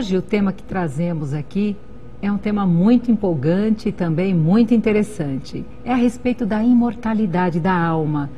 hoje 0.00 0.16
o 0.16 0.22
tema 0.22 0.50
que 0.50 0.62
trazemos 0.62 1.34
aqui 1.34 1.76
é 2.22 2.32
um 2.32 2.38
tema 2.38 2.66
muito 2.66 3.10
empolgante 3.10 3.90
e 3.90 3.92
também 3.92 4.32
muito 4.32 4.72
interessante. 4.72 5.62
É 5.84 5.92
a 5.92 5.94
respeito 5.94 6.46
da 6.46 6.64
imortalidade 6.64 7.60
da 7.60 7.74
alma, 7.74 8.30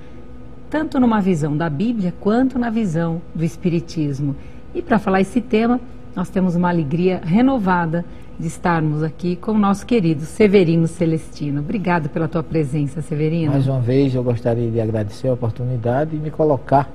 tanto 0.69 0.98
numa 0.98 1.21
visão 1.21 1.57
da 1.57 1.71
Bíblia 1.71 2.12
quanto 2.19 2.59
na 2.59 2.69
visão 2.69 3.23
do 3.33 3.45
Espiritismo. 3.45 4.35
E 4.75 4.83
para 4.83 4.98
falar 4.98 5.21
esse 5.21 5.41
tema, 5.41 5.80
nós 6.16 6.29
temos 6.29 6.57
uma 6.57 6.69
alegria 6.69 7.21
renovada 7.25 8.05
de 8.37 8.49
estarmos 8.49 9.05
aqui 9.05 9.37
com 9.37 9.52
o 9.52 9.59
nosso 9.59 9.87
querido 9.87 10.23
Severino 10.23 10.88
Celestino. 10.88 11.60
Obrigado 11.60 12.09
pela 12.09 12.27
tua 12.27 12.43
presença, 12.43 13.01
Severino. 13.02 13.52
Mais 13.52 13.69
uma 13.69 13.79
vez, 13.79 14.13
eu 14.16 14.24
gostaria 14.24 14.69
de 14.69 14.80
agradecer 14.80 15.29
a 15.29 15.35
oportunidade 15.35 16.16
e 16.16 16.19
me 16.19 16.33
colocar 16.33 16.91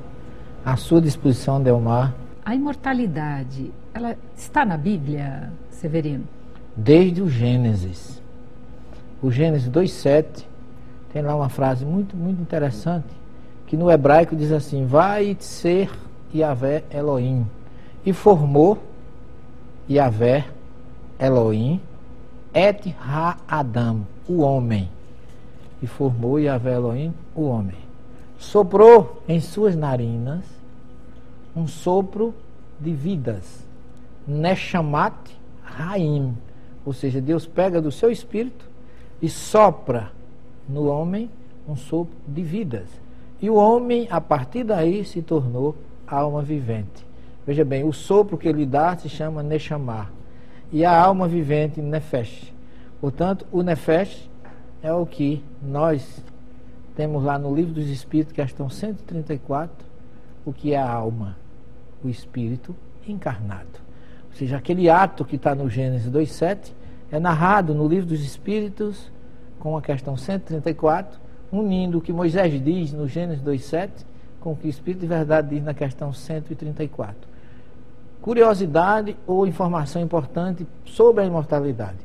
à 0.65 0.76
sua 0.76 0.99
disposição, 0.99 1.63
Delmar. 1.63 2.27
A 2.47 2.55
imortalidade, 2.55 3.73
ela 3.93 4.15
está 4.33 4.63
na 4.63 4.77
Bíblia, 4.77 5.51
Severino? 5.69 6.23
Desde 6.77 7.21
o 7.21 7.29
Gênesis. 7.29 8.21
O 9.21 9.29
Gênesis 9.29 9.70
2,7 9.70 10.45
tem 11.11 11.21
lá 11.21 11.35
uma 11.35 11.49
frase 11.49 11.83
muito, 11.83 12.15
muito 12.15 12.41
interessante, 12.41 13.09
que 13.65 13.75
no 13.75 13.91
hebraico 13.91 14.34
diz 14.34 14.54
assim, 14.54 14.85
vai 14.85 15.35
ser 15.41 15.91
Yahvé 16.34 16.85
Elohim. 16.89 17.45
E 18.05 18.13
formou 18.13 18.82
Yahvé 19.89 20.45
Elohim 21.20 21.82
et 22.54 22.95
ha-Adam, 22.98 24.04
o 24.26 24.39
homem. 24.39 24.89
E 25.82 25.85
formou 25.85 26.39
Yahvé 26.39 26.76
Elohim, 26.76 27.13
o 27.35 27.43
homem. 27.43 27.76
Soprou 28.37 29.21
em 29.27 29.41
suas 29.41 29.76
narinas 29.76 30.57
um 31.58 31.66
sopro 31.68 32.36
de 32.80 32.94
vidas. 32.94 33.66
Neshamat 34.27 35.16
Raim. 35.63 36.38
Ou 36.86 36.94
seja, 36.94 37.20
Deus 37.20 37.48
pega 37.48 37.82
do 37.82 37.91
seu 37.91 38.12
espírito 38.12 38.70
e 39.20 39.27
sopra 39.27 40.12
no 40.70 40.85
homem 40.85 41.30
um 41.68 41.76
sopro 41.76 42.16
de 42.28 42.44
vidas. 42.44 42.88
E 43.41 43.50
o 43.50 43.55
homem, 43.55 44.08
a 44.12 44.22
partir 44.22 44.63
daí, 44.63 45.04
se 45.04 45.22
tornou 45.22 45.76
alma 46.05 46.41
vivente. 46.44 47.05
Veja 47.46 47.66
bem, 47.66 47.84
o 47.84 47.91
sopro 47.91 48.38
que 48.38 48.48
ele 48.48 48.66
dá 48.66 48.96
se 48.96 49.10
chama 49.10 49.41
Neshamar. 49.41 50.12
E 50.72 50.85
a 50.85 50.96
alma 50.96 51.28
vivente, 51.28 51.82
Nefesh. 51.82 52.54
Portanto, 53.02 53.48
o 53.52 53.63
Nefesh 53.63 54.30
é 54.82 54.94
o 54.94 55.05
que 55.05 55.44
nós 55.62 56.24
temos 56.96 57.24
lá 57.24 57.40
no 57.40 57.54
Livro 57.55 57.74
dos 57.74 57.88
Espíritos, 57.90 58.34
questão 58.34 58.70
134, 58.70 59.85
o 60.46 60.54
que 60.54 60.74
é 60.74 60.78
a 60.78 60.90
alma, 60.90 61.35
o 62.03 62.09
espírito 62.09 62.76
encarnado. 63.07 63.79
Ou 64.29 64.38
seja, 64.38 64.57
aquele 64.57 64.90
ato 64.90 65.25
que 65.25 65.35
está 65.35 65.56
no 65.56 65.69
Gênesis 65.69 66.12
2.7 66.12 66.73
é 67.12 67.19
narrado 67.19 67.73
no 67.73 67.88
Livro 67.88 68.07
dos 68.07 68.23
Espíritos, 68.23 69.12
com 69.59 69.78
a 69.78 69.81
questão 69.81 70.16
134, 70.16 71.19
unindo 71.51 71.97
o 71.97 72.01
que 72.01 72.13
Moisés 72.13 72.63
diz 72.63 72.94
no 72.94 73.07
Gênesis 73.07 73.44
2.7 73.44 73.89
com 74.39 74.51
o 74.51 74.56
que 74.56 74.67
o 74.67 74.69
Espírito 74.69 75.01
de 75.01 75.07
Verdade 75.07 75.50
diz 75.50 75.63
na 75.63 75.73
questão 75.73 76.13
134. 76.13 77.16
Curiosidade 78.22 79.17
ou 79.25 79.47
informação 79.47 80.01
importante 80.01 80.67
sobre 80.85 81.23
a 81.23 81.25
imortalidade. 81.25 81.97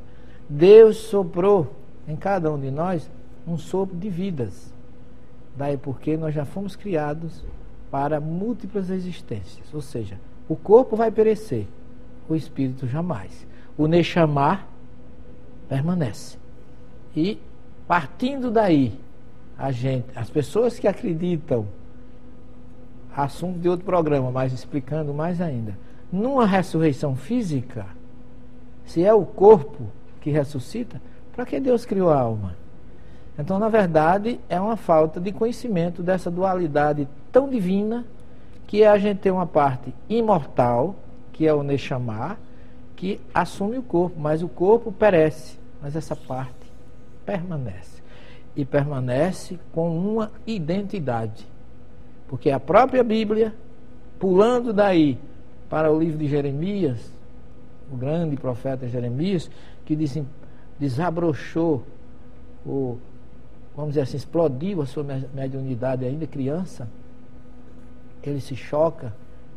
Deus 0.49 0.97
soprou 0.97 1.75
em 2.07 2.17
cada 2.17 2.53
um 2.53 2.59
de 2.59 2.71
nós 2.71 3.11
um 3.47 3.57
sopro 3.57 3.97
de 3.97 4.09
vidas. 4.09 4.73
Daí 5.57 5.77
porque 5.77 6.17
nós 6.17 6.35
já 6.35 6.45
fomos 6.45 6.77
criados 6.77 7.45
para 7.93 8.19
múltiplas 8.19 8.89
existências. 8.89 9.73
Ou 9.75 9.83
seja, 9.83 10.19
o 10.49 10.57
corpo 10.57 10.97
vai 10.97 11.11
perecer, 11.11 11.69
o 12.27 12.35
espírito 12.35 12.87
jamais. 12.87 13.47
O 13.77 13.87
Nechamar 13.87 14.67
permanece. 15.69 16.39
E 17.15 17.39
partindo 17.87 18.51
daí, 18.51 18.99
gente, 19.73 20.07
as 20.17 20.31
pessoas 20.31 20.79
que 20.79 20.89
acreditam, 20.89 21.69
assunto 23.15 23.59
de 23.59 23.69
outro 23.69 23.85
programa, 23.85 24.31
mas 24.31 24.55
explicando 24.55 25.13
mais 25.13 25.39
ainda, 25.43 25.77
numa 26.11 26.47
ressurreição 26.47 27.15
física, 27.15 27.85
se 28.87 29.05
é 29.05 29.13
o 29.13 29.27
corpo 29.27 29.85
que 30.23 30.31
ressuscita, 30.31 31.01
para 31.35 31.45
que 31.45 31.61
Deus 31.61 31.85
criou 31.85 32.09
a 32.09 32.19
alma? 32.19 32.57
Então, 33.39 33.59
na 33.59 33.69
verdade, 33.69 34.41
é 34.49 34.59
uma 34.59 34.77
falta 34.77 35.21
de 35.21 35.31
conhecimento 35.31 36.03
dessa 36.03 36.31
dualidade 36.31 37.07
tão 37.33 37.49
divina, 37.49 38.05
que 38.67 38.85
a 38.85 38.97
gente 38.99 39.19
ter 39.19 39.31
uma 39.31 39.47
parte 39.47 39.93
imortal, 40.09 40.95
que 41.33 41.47
é 41.47 41.53
o 41.53 41.63
Nechamar, 41.63 42.39
que 42.97 43.21
assume 43.35 43.79
o 43.79 43.83
corpo, 43.83 44.19
mas 44.19 44.43
o 44.43 44.49
corpo 44.49 44.93
perece, 44.93 45.59
mas 45.83 45.97
essa 45.97 46.15
parte 46.15 46.55
permanece. 47.27 48.03
E 48.55 48.65
permanece 48.65 49.59
com 49.73 49.97
uma 49.97 50.31
identidade. 50.47 51.47
Porque 52.29 52.51
a 52.51 52.61
própria 52.61 53.03
Bíblia, 53.03 53.55
pulando 54.19 54.73
daí 54.73 55.19
para 55.69 55.91
o 55.91 55.99
livro 55.99 56.19
de 56.19 56.29
Jeremias, 56.29 57.13
o 57.91 57.97
grande 57.97 58.37
profeta 58.37 58.89
Jeremias, 58.89 59.51
que 59.85 59.99
desabrochou 60.79 61.83
o 62.65 62.99
vamos 63.75 63.91
dizer 63.91 64.03
assim, 64.03 64.17
explodiu 64.17 64.83
a 64.83 64.87
sua 64.87 65.03
mediunidade 65.35 66.05
ainda 66.05 66.27
criança, 66.27 66.89
ele 68.29 68.41
se 68.41 68.57
choca 68.57 69.15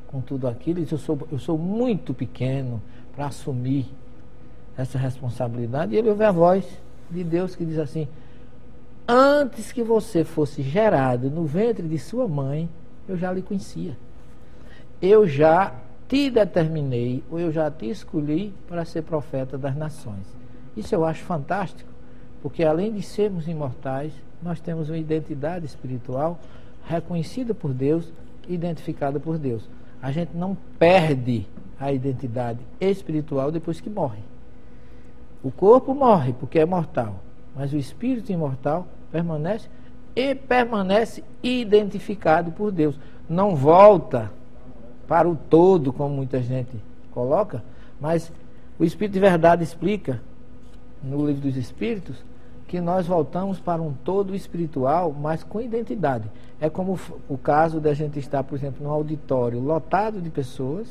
com 0.08 0.22
tudo 0.22 0.48
aquilo 0.48 0.80
e 0.80 0.84
diz, 0.84 0.92
eu 0.92 0.98
sou, 0.98 1.20
eu 1.32 1.40
sou 1.40 1.58
muito 1.58 2.14
pequeno 2.14 2.82
para 3.16 3.28
assumir 3.28 3.86
essa 4.78 4.98
responsabilidade. 4.98 5.94
E 5.94 5.98
ele 5.98 6.10
ouve 6.10 6.24
a 6.24 6.32
voz 6.32 6.66
de 7.10 7.24
Deus 7.24 7.56
que 7.56 7.66
diz 7.66 7.78
assim, 7.78 8.08
antes 9.08 9.72
que 9.72 9.84
você 9.84 10.24
fosse 10.24 10.62
gerado 10.62 11.30
no 11.30 11.46
ventre 11.46 11.88
de 11.88 11.98
sua 11.98 12.28
mãe, 12.28 12.70
eu 13.08 13.18
já 13.18 13.32
lhe 13.32 13.42
conhecia. 13.42 13.98
Eu 15.02 15.28
já 15.28 15.74
te 16.08 16.30
determinei, 16.30 17.24
ou 17.30 17.40
eu 17.40 17.52
já 17.52 17.70
te 17.70 17.90
escolhi 17.90 18.54
para 18.68 18.86
ser 18.86 19.02
profeta 19.04 19.58
das 19.58 19.76
nações. 19.76 20.26
Isso 20.78 20.94
eu 20.94 21.04
acho 21.04 21.24
fantástico. 21.24 21.90
Porque 22.42 22.64
além 22.64 22.94
de 22.94 23.02
sermos 23.02 23.48
imortais, 23.48 24.14
nós 24.42 24.60
temos 24.60 24.90
uma 24.90 24.98
identidade 24.98 25.66
espiritual 25.66 26.40
reconhecida 26.88 27.54
por 27.54 27.74
Deus, 27.74 28.12
identificada 28.48 29.20
por 29.20 29.38
Deus. 29.38 29.70
A 30.02 30.12
gente 30.12 30.36
não 30.36 30.58
perde 30.78 31.48
a 31.80 31.92
identidade 31.92 32.60
espiritual 32.80 33.52
depois 33.52 33.82
que 33.82 33.90
morre. 33.90 34.20
O 35.44 35.52
corpo 35.52 35.94
morre 35.94 36.34
porque 36.34 36.60
é 36.60 36.66
mortal, 36.66 37.22
mas 37.56 37.74
o 37.74 37.78
espírito 37.78 38.32
imortal 38.32 38.88
permanece 39.12 39.70
e 40.16 40.34
permanece 40.34 41.24
identificado 41.44 42.52
por 42.52 42.72
Deus. 42.72 42.98
Não 43.30 43.56
volta 43.56 44.32
para 45.08 45.30
o 45.30 45.36
todo, 45.36 45.92
como 45.92 46.16
muita 46.16 46.42
gente 46.42 46.72
coloca, 47.12 47.64
mas 48.00 48.32
o 48.80 48.84
Espírito 48.84 49.14
de 49.14 49.20
Verdade 49.20 49.64
explica 49.64 50.22
no 51.04 51.26
livro 51.26 51.42
dos 51.42 51.56
Espíritos 51.56 52.24
que 52.68 52.82
nós 52.82 53.06
voltamos 53.06 53.60
para 53.60 53.82
um 53.82 53.94
todo 53.94 54.36
espiritual, 54.36 55.14
mas 55.14 55.44
com 55.44 55.62
identidade. 55.62 56.30
É 56.60 56.70
como 56.70 57.00
o 57.30 57.38
caso 57.38 57.80
da 57.80 57.94
gente 57.94 58.18
estar, 58.18 58.44
por 58.44 58.56
exemplo, 58.56 58.84
num 58.84 58.90
auditório 58.90 59.60
lotado 59.60 60.22
de 60.22 60.30
pessoas, 60.30 60.88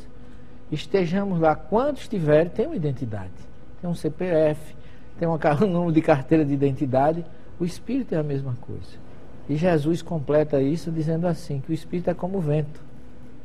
estejamos 0.70 1.40
lá, 1.40 1.56
quantos 1.56 2.06
tiverem, 2.06 2.50
tem 2.50 2.66
uma 2.66 2.76
identidade. 2.76 3.32
Tem 3.81 3.90
um 3.90 3.94
CPF, 3.94 4.75
tem 5.19 5.26
um 5.28 5.66
número 5.66 5.93
de 5.93 6.00
carteira 6.00 6.44
de 6.44 6.52
identidade. 6.52 7.25
O 7.58 7.64
espírito 7.64 8.14
é 8.14 8.19
a 8.19 8.22
mesma 8.22 8.56
coisa. 8.60 9.04
E 9.49 9.56
Jesus 9.56 10.00
completa 10.00 10.60
isso 10.62 10.90
dizendo 10.90 11.26
assim, 11.26 11.60
que 11.60 11.70
o 11.70 11.75
espírito 11.75 12.08
é 12.08 12.14
como 12.14 12.38
o 12.38 12.40
vento, 12.40 12.81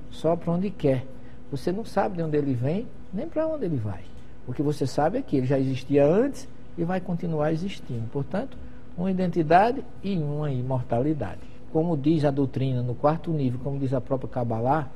só 0.10 0.36
para 0.36 0.54
onde 0.54 0.70
quer. 0.70 1.06
Você 1.52 1.72
não 1.72 1.84
sabe 1.84 2.18
de 2.18 2.24
onde 2.24 2.38
ele 2.38 2.54
vem, 2.54 2.88
nem 3.14 3.28
para 3.28 3.48
onde 3.48 3.66
ele 3.66 3.76
vai. 3.76 4.02
O 4.48 4.54
que 4.54 4.62
você 4.62 4.88
sabe 4.88 5.18
é 5.18 5.22
que 5.22 5.36
ele 5.36 5.46
já 5.46 5.60
existia 5.60 6.06
antes 6.06 6.48
e 6.80 6.86
vai 6.86 7.02
continuar 7.02 7.52
existindo. 7.52 8.08
Portanto, 8.12 8.58
uma 8.98 9.12
identidade 9.12 9.84
e 10.02 10.18
uma 10.18 10.50
imortalidade. 10.50 11.42
Como 11.74 11.98
diz 11.98 12.24
a 12.24 12.32
doutrina 12.32 12.82
no 12.82 12.96
quarto 12.96 13.32
nível, 13.32 13.60
como 13.62 13.78
diz 13.78 13.94
a 13.94 14.00
própria 14.00 14.30
Kabbalah, 14.30 14.90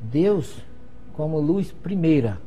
Deus 0.00 0.62
como 1.12 1.38
luz 1.38 1.70
primeira, 1.72 2.38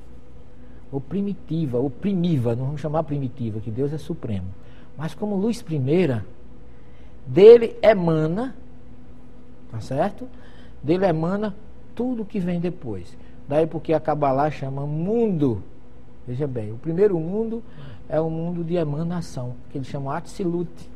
ou 0.92 1.00
primitiva, 1.00 1.78
ou 1.78 1.90
primiva, 1.90 2.56
não 2.56 2.66
vamos 2.66 2.82
chamar 2.82 3.04
primitiva, 3.04 3.60
que 3.60 3.72
Deus 3.72 3.94
é 3.94 3.98
supremo, 3.98 4.48
mas 4.98 5.14
como 5.14 5.36
luz 5.36 5.62
primeira, 5.62 6.26
dele 7.26 7.76
emana, 7.82 8.56
tá 9.72 9.80
certo? 9.80 10.28
Dele 10.84 11.06
emana 11.06 11.56
tudo 11.96 12.26
que 12.26 12.40
vem 12.40 12.60
depois. 12.60 13.16
Daí 13.48 13.66
porque 13.66 13.94
a 13.94 14.00
Kabbalah 14.00 14.52
chama 14.52 14.86
mundo. 14.86 15.64
Veja 16.30 16.46
bem, 16.46 16.72
o 16.72 16.78
primeiro 16.78 17.20
mundo 17.20 17.64
é 18.08 18.22
o 18.22 18.30
mundo 18.30 18.64
de 18.64 18.76
emanação, 18.76 19.56
que 19.72 19.80
eles 19.80 19.88
chamam 19.88 20.12
Atsilute. 20.12 20.88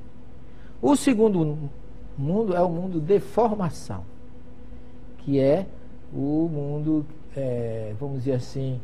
O 0.80 0.96
segundo 0.96 1.72
mundo 2.16 2.56
é 2.56 2.62
o 2.62 2.70
mundo 2.70 3.02
de 3.02 3.20
formação, 3.20 4.06
que 5.18 5.40
é 5.40 5.66
o 6.14 6.48
mundo, 6.48 7.04
é, 7.36 7.96
vamos 8.00 8.20
dizer 8.20 8.34
assim, 8.34 8.80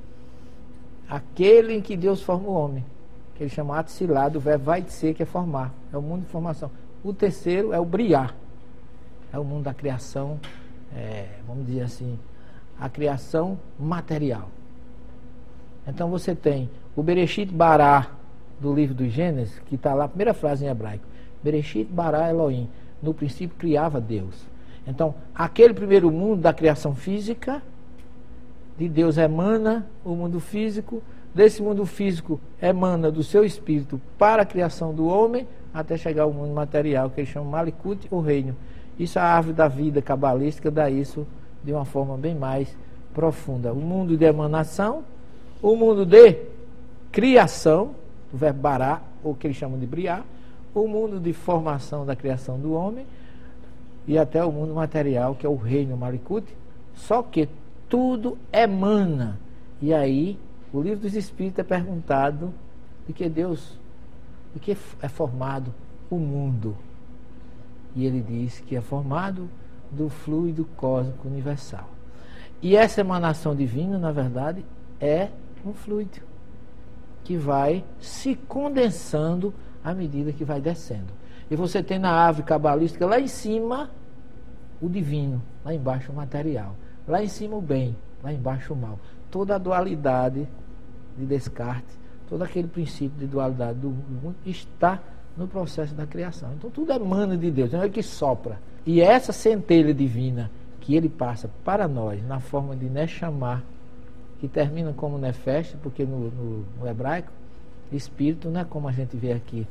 aquele 1.08 1.76
em 1.76 1.82
que 1.84 1.96
Deus 1.96 2.20
forma 2.20 2.50
o 2.50 2.54
homem, 2.54 2.84
que 3.36 3.44
ele 3.44 3.52
chama 3.52 3.78
atsilá, 3.78 4.28
do 4.28 4.40
verbo 4.40 4.66
vai 4.66 4.84
ser, 4.88 5.14
que 5.14 5.22
é 5.22 5.28
formar, 5.28 5.72
é 5.94 5.98
o 6.00 6.02
mundo 6.02 6.22
de 6.22 6.32
formação. 6.32 6.72
O 7.04 7.14
terceiro 7.14 7.72
é 7.74 7.80
o 7.80 7.86
briar, 7.86 8.36
é 9.32 9.38
o 9.38 9.44
mundo 9.44 9.66
da 9.66 9.74
criação, 9.76 10.40
é, 10.96 11.28
vamos 11.46 11.68
dizer 11.68 11.82
assim, 11.82 12.18
a 12.80 12.90
criação 12.90 13.60
material. 13.78 14.50
Então 15.90 16.10
você 16.10 16.36
tem 16.36 16.70
o 16.96 17.04
Bereshit 17.04 17.52
Bará, 17.52 18.12
do 18.60 18.74
livro 18.74 18.94
do 18.94 19.08
Gênesis, 19.08 19.60
que 19.66 19.76
está 19.76 19.94
lá, 19.94 20.06
a 20.06 20.08
primeira 20.08 20.34
frase 20.34 20.66
em 20.66 20.68
hebraico. 20.68 21.06
Bereshit 21.44 21.86
Bará 21.86 22.30
Elohim. 22.30 22.70
No 23.02 23.14
princípio 23.14 23.56
criava 23.58 24.02
Deus. 24.02 24.36
Então, 24.86 25.16
aquele 25.34 25.74
primeiro 25.74 26.12
mundo 26.12 26.42
da 26.42 26.52
criação 26.52 26.94
física, 26.94 27.62
de 28.78 28.90
Deus 28.90 29.18
emana 29.18 29.88
o 30.04 30.16
mundo 30.16 30.40
físico, 30.40 31.02
desse 31.34 31.62
mundo 31.62 31.86
físico 31.86 32.40
emana 32.62 33.12
do 33.12 33.24
seu 33.24 33.44
espírito 33.44 34.02
para 34.18 34.42
a 34.42 34.46
criação 34.46 34.94
do 34.94 35.08
homem, 35.08 35.48
até 35.74 35.96
chegar 35.98 36.24
ao 36.24 36.34
mundo 36.34 36.54
material, 36.54 37.10
que 37.10 37.22
ele 37.22 37.28
chama 37.28 37.50
Malikut, 37.50 38.08
o 38.10 38.20
reino. 38.20 38.56
Isso 38.98 39.20
a 39.20 39.24
árvore 39.24 39.56
da 39.56 39.68
vida 39.68 40.02
cabalística 40.02 40.70
dá 40.70 40.90
isso 40.90 41.26
de 41.64 41.72
uma 41.72 41.86
forma 41.86 42.18
bem 42.18 42.36
mais 42.36 42.76
profunda. 43.14 43.72
O 43.72 43.78
mundo 43.78 44.18
de 44.18 44.26
emanação, 44.26 45.04
o 45.62 45.76
mundo 45.76 46.06
de 46.06 46.38
criação, 47.12 47.96
o 48.34 48.38
verbo 48.38 48.62
bará, 48.62 49.02
ou 49.24 49.36
que 49.36 49.48
eles 49.48 49.58
chamam 49.58 49.80
de 49.80 49.86
briar, 49.86 50.24
o 50.74 50.88
mundo 50.88 51.20
de 51.20 51.34
formação 51.34 52.06
da 52.06 52.16
criação 52.16 52.60
do 52.60 52.74
homem 52.74 53.06
e 54.08 54.18
até 54.18 54.44
o 54.44 54.52
mundo 54.52 54.74
material, 54.74 55.36
que 55.36 55.46
é 55.46 55.50
o 55.50 55.56
reino 55.56 55.98
Malikut, 55.98 56.46
só 56.96 57.22
que 57.22 57.50
tudo 57.88 58.38
emana. 58.52 59.40
E 59.82 59.94
aí, 59.94 60.40
o 60.72 60.82
livro 60.82 61.00
dos 61.00 61.16
Espíritos 61.16 61.60
é 61.60 61.64
perguntado 61.64 62.54
de 63.08 63.14
que 63.14 63.28
Deus, 63.28 63.78
de 64.54 64.60
que 64.60 64.78
é 65.02 65.08
formado 65.08 65.74
o 66.10 66.18
mundo. 66.18 66.76
E 67.96 68.06
ele 68.06 68.22
diz 68.22 68.60
que 68.60 68.76
é 68.76 68.82
formado 68.82 69.50
do 69.92 70.10
fluido 70.10 70.66
cósmico 70.78 71.28
universal. 71.28 71.90
E 72.62 72.76
essa 72.76 73.02
emanação 73.02 73.56
divina, 73.56 73.98
na 73.98 74.12
verdade, 74.12 74.64
é 75.00 75.30
um 75.66 75.74
fluido 75.74 76.20
que 77.24 77.38
vai 77.38 77.84
se 78.00 78.36
condensando 78.36 79.54
à 79.84 79.94
medida 79.94 80.32
que 80.32 80.44
vai 80.44 80.60
descendo. 80.60 81.14
E 81.50 81.56
você 81.56 81.82
tem 81.82 82.00
na 82.00 82.12
árvore 82.12 82.46
cabalística 82.46 83.06
lá 83.06 83.20
em 83.20 83.28
cima 83.28 83.90
o 84.82 84.88
divino, 84.88 85.42
lá 85.64 85.74
embaixo 85.74 86.12
o 86.12 86.16
material, 86.16 86.76
lá 87.08 87.24
em 87.24 87.28
cima 87.28 87.56
o 87.56 87.62
bem, 87.62 87.96
lá 88.24 88.32
embaixo 88.32 88.74
o 88.74 88.76
mal. 88.76 89.00
Toda 89.30 89.56
a 89.56 89.58
dualidade 89.58 90.48
de 91.18 91.26
Descartes, 91.26 91.98
todo 92.28 92.44
aquele 92.44 92.68
princípio 92.68 93.20
de 93.20 93.28
dualidade 93.28 93.80
do 93.80 93.90
mundo 93.90 94.36
está 94.46 95.00
no 95.36 95.48
processo 95.48 95.94
da 95.94 96.06
criação. 96.06 96.52
Então 96.54 96.70
tudo 96.70 96.92
é 96.92 97.00
mano 97.00 97.38
de 97.38 97.50
Deus, 97.50 97.72
não 97.72 97.82
é 97.82 97.90
que 97.90 98.04
sopra. 98.04 98.60
E 98.86 99.02
essa 99.02 99.32
centelha 99.32 99.94
divina 99.94 100.52
que 100.80 100.96
ele 100.96 101.10
passa 101.10 101.50
para 101.64 101.88
nós 101.88 102.26
na 102.26 102.40
forma 102.40 102.76
de 102.76 102.90
Nechamar, 102.90 103.64
que 104.40 104.48
termina 104.48 104.94
como 104.94 105.18
Nefesh, 105.18 105.76
porque 105.82 106.06
no, 106.06 106.32
no, 106.32 106.66
no, 106.80 106.88
hebraico, 106.88 107.32
espírito 107.92 108.50
não 108.50 108.62
é 108.62 108.66
como 108.66 108.88
a 108.88 108.92
gente 108.92 109.16
vê 109.18 109.34
aqui, 109.34 109.68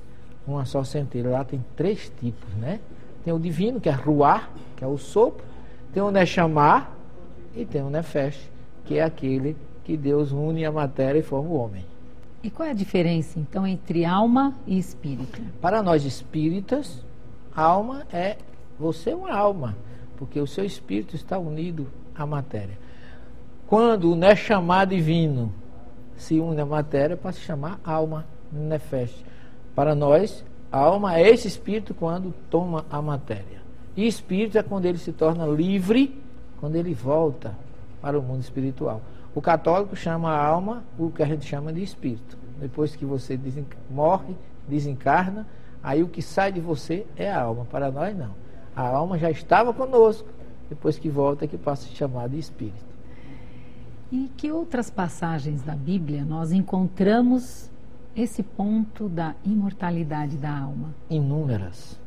uma 0.47 0.65
só 0.65 0.85
centelha. 0.85 1.31
Lá 1.31 1.45
tem 1.45 1.65
três 1.77 2.13
tipos, 2.21 2.53
né? 2.55 2.81
Tem 3.25 3.33
o 3.33 3.39
divino, 3.39 3.81
que 3.81 3.89
é 3.89 3.93
Ruar, 3.93 4.51
que 4.77 4.85
é 4.85 4.87
o 4.87 4.99
sopro, 4.99 5.45
tem 5.93 6.03
o 6.03 6.11
Nechamar 6.11 6.93
e 7.55 7.65
tem 7.65 7.83
o 7.83 7.91
Nefesh, 7.91 8.51
que 8.85 8.99
é 8.99 9.03
aquele 9.03 9.57
que 9.85 9.97
Deus 9.97 10.33
une 10.33 10.65
a 10.65 10.73
matéria 10.73 11.19
e 11.19 11.23
forma 11.23 11.49
o 11.49 11.55
homem. 11.55 11.85
E 12.43 12.51
qual 12.51 12.69
é 12.69 12.71
a 12.71 12.75
diferença, 12.75 13.39
então, 13.39 13.67
entre 13.67 14.05
alma 14.05 14.55
e 14.67 14.79
espírito? 14.79 15.41
Para 15.61 15.83
nós 15.83 16.05
espíritas, 16.05 17.05
alma 17.55 18.07
é 18.13 18.37
você 18.79 19.11
é 19.11 19.17
uma 19.17 19.33
alma, 19.33 19.77
porque 20.17 20.39
o 20.39 20.47
seu 20.47 20.65
espírito 20.65 21.17
está 21.17 21.39
unido 21.39 21.89
à 22.15 22.25
matéria. 22.25 22.79
Quando 23.69 24.13
o 24.13 24.17
Nechamá 24.17 24.87
divino 24.87 25.53
se 26.17 26.41
une 26.41 26.59
à 26.59 26.65
matéria, 26.65 27.19
para 27.19 27.33
se 27.33 27.41
chamar 27.41 27.79
alma, 27.85 28.25
Nefesh. 28.51 29.23
Para 29.75 29.95
nós, 29.95 30.43
alma 30.73 31.19
é 31.19 31.29
esse 31.29 31.49
espírito 31.49 31.93
quando 31.93 32.35
toma 32.49 32.87
a 32.91 33.03
matéria. 33.03 33.61
E 33.95 34.07
espírito 34.07 34.57
é 34.57 34.63
quando 34.63 34.87
ele 34.87 34.97
se 34.97 35.13
torna 35.13 35.47
livre, 35.47 36.19
quando 36.59 36.77
ele 36.77 36.95
volta 36.95 37.55
para 38.01 38.19
o 38.19 38.23
mundo 38.23 38.41
espiritual. 38.41 39.03
O 39.35 39.43
católico 39.43 39.95
chama 39.95 40.31
a 40.31 40.43
alma 40.43 40.83
o 40.99 41.11
que 41.11 41.23
a 41.23 41.27
gente 41.27 41.45
chama 41.45 41.71
de 41.71 41.83
espírito. 41.83 42.39
Depois 42.59 42.97
que 42.97 43.05
você 43.05 43.39
morre, 43.91 44.35
desencarna, 44.67 45.47
aí 45.83 46.03
o 46.03 46.09
que 46.09 46.23
sai 46.23 46.51
de 46.51 46.61
você 46.61 47.07
é 47.19 47.31
a 47.31 47.43
alma. 47.43 47.67
Para 47.67 47.91
nós, 47.91 48.17
não. 48.17 48.31
A 48.75 48.89
alma 48.89 49.19
já 49.19 49.31
estava 49.31 49.75
conosco. 49.75 50.27
Depois 50.71 50.99
que 50.99 51.11
volta, 51.11 51.45
é 51.45 51.49
que 51.49 51.59
passa 51.59 51.87
a 51.87 51.95
chamar 51.95 52.31
de 52.31 52.39
espírito. 52.39 52.88
E 54.11 54.31
que 54.37 54.51
outras 54.51 54.89
passagens 54.89 55.63
da 55.63 55.75
Bíblia 55.75 56.25
nós 56.25 56.51
encontramos 56.51 57.71
esse 58.17 58.43
ponto 58.43 59.07
da 59.07 59.35
imortalidade 59.45 60.37
da 60.39 60.51
alma? 60.51 60.95
Inúmeras. 61.11 62.01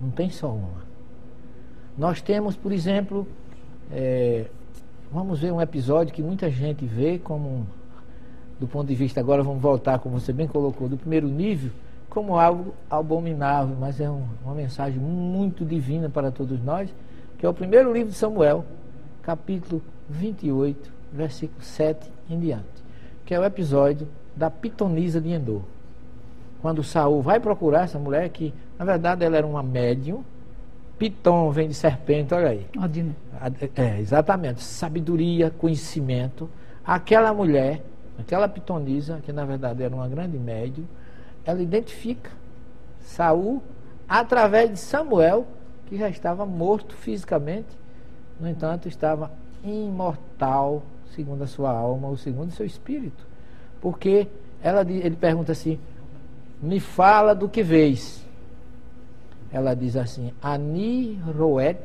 Não 0.00 0.10
tem 0.10 0.30
só 0.30 0.52
uma. 0.52 0.82
Nós 1.98 2.22
temos, 2.22 2.56
por 2.56 2.70
exemplo, 2.70 3.26
é, 3.90 4.46
vamos 5.12 5.40
ver 5.40 5.52
um 5.52 5.60
episódio 5.60 6.14
que 6.14 6.22
muita 6.22 6.48
gente 6.48 6.86
vê 6.86 7.18
como, 7.18 7.66
do 8.60 8.68
ponto 8.68 8.86
de 8.86 8.94
vista, 8.94 9.18
agora 9.18 9.42
vamos 9.42 9.60
voltar, 9.60 9.98
como 9.98 10.18
você 10.18 10.32
bem 10.32 10.46
colocou, 10.46 10.88
do 10.88 10.96
primeiro 10.96 11.26
nível, 11.26 11.72
como 12.08 12.38
algo 12.38 12.72
abominável, 12.88 13.76
mas 13.78 14.00
é 14.00 14.08
um, 14.08 14.24
uma 14.44 14.54
mensagem 14.54 15.00
muito 15.00 15.64
divina 15.64 16.08
para 16.08 16.30
todos 16.30 16.62
nós, 16.62 16.88
que 17.36 17.44
é 17.44 17.48
o 17.48 17.54
primeiro 17.54 17.92
livro 17.92 18.10
de 18.10 18.16
Samuel, 18.16 18.64
capítulo 19.22 19.82
28, 20.08 21.01
versículo 21.12 21.62
7 21.62 22.10
em 22.30 22.38
diante, 22.38 22.64
que 23.24 23.34
é 23.34 23.38
o 23.38 23.44
episódio 23.44 24.08
da 24.34 24.50
pitonisa 24.50 25.20
de 25.20 25.30
Endor. 25.30 25.62
Quando 26.60 26.82
Saul 26.82 27.20
vai 27.20 27.40
procurar 27.40 27.84
essa 27.84 27.98
mulher, 27.98 28.28
que 28.30 28.54
na 28.78 28.84
verdade 28.84 29.24
ela 29.24 29.36
era 29.36 29.46
uma 29.46 29.62
médium, 29.62 30.24
piton 30.98 31.50
vem 31.50 31.68
de 31.68 31.74
serpente, 31.74 32.32
olha 32.32 32.50
aí. 32.50 32.66
Odino. 32.82 33.14
É, 33.74 33.98
exatamente, 33.98 34.62
sabedoria, 34.62 35.50
conhecimento. 35.50 36.48
Aquela 36.84 37.34
mulher, 37.34 37.82
aquela 38.18 38.48
pitonisa, 38.48 39.20
que 39.24 39.32
na 39.32 39.44
verdade 39.44 39.82
era 39.82 39.94
uma 39.94 40.08
grande 40.08 40.38
médium, 40.38 40.84
ela 41.44 41.60
identifica 41.60 42.30
Saul 43.00 43.60
através 44.08 44.70
de 44.70 44.78
Samuel, 44.78 45.46
que 45.86 45.96
já 45.98 46.08
estava 46.08 46.46
morto 46.46 46.94
fisicamente, 46.94 47.76
no 48.38 48.48
entanto 48.48 48.88
estava 48.88 49.30
imortal 49.64 50.82
segundo 51.14 51.42
a 51.42 51.46
sua 51.46 51.70
alma 51.70 52.08
ou 52.08 52.16
segundo 52.16 52.48
o 52.48 52.52
seu 52.52 52.66
espírito. 52.66 53.26
Porque 53.80 54.28
ela, 54.62 54.82
ele 54.82 55.16
pergunta 55.16 55.52
assim: 55.52 55.78
me 56.62 56.78
fala 56.78 57.34
do 57.34 57.48
que 57.48 57.62
vês. 57.62 58.24
Ela 59.52 59.74
diz 59.74 59.96
assim: 59.96 60.32
Ani 60.40 61.20
roet 61.36 61.78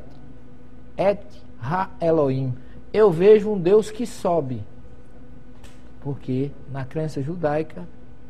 et 0.96 1.20
ha 1.60 1.90
Elohim. 2.00 2.54
Eu 2.92 3.10
vejo 3.10 3.50
um 3.50 3.58
Deus 3.58 3.90
que 3.90 4.06
sobe. 4.06 4.62
Porque 6.00 6.50
na 6.70 6.84
crença 6.84 7.20
judaica, 7.20 7.86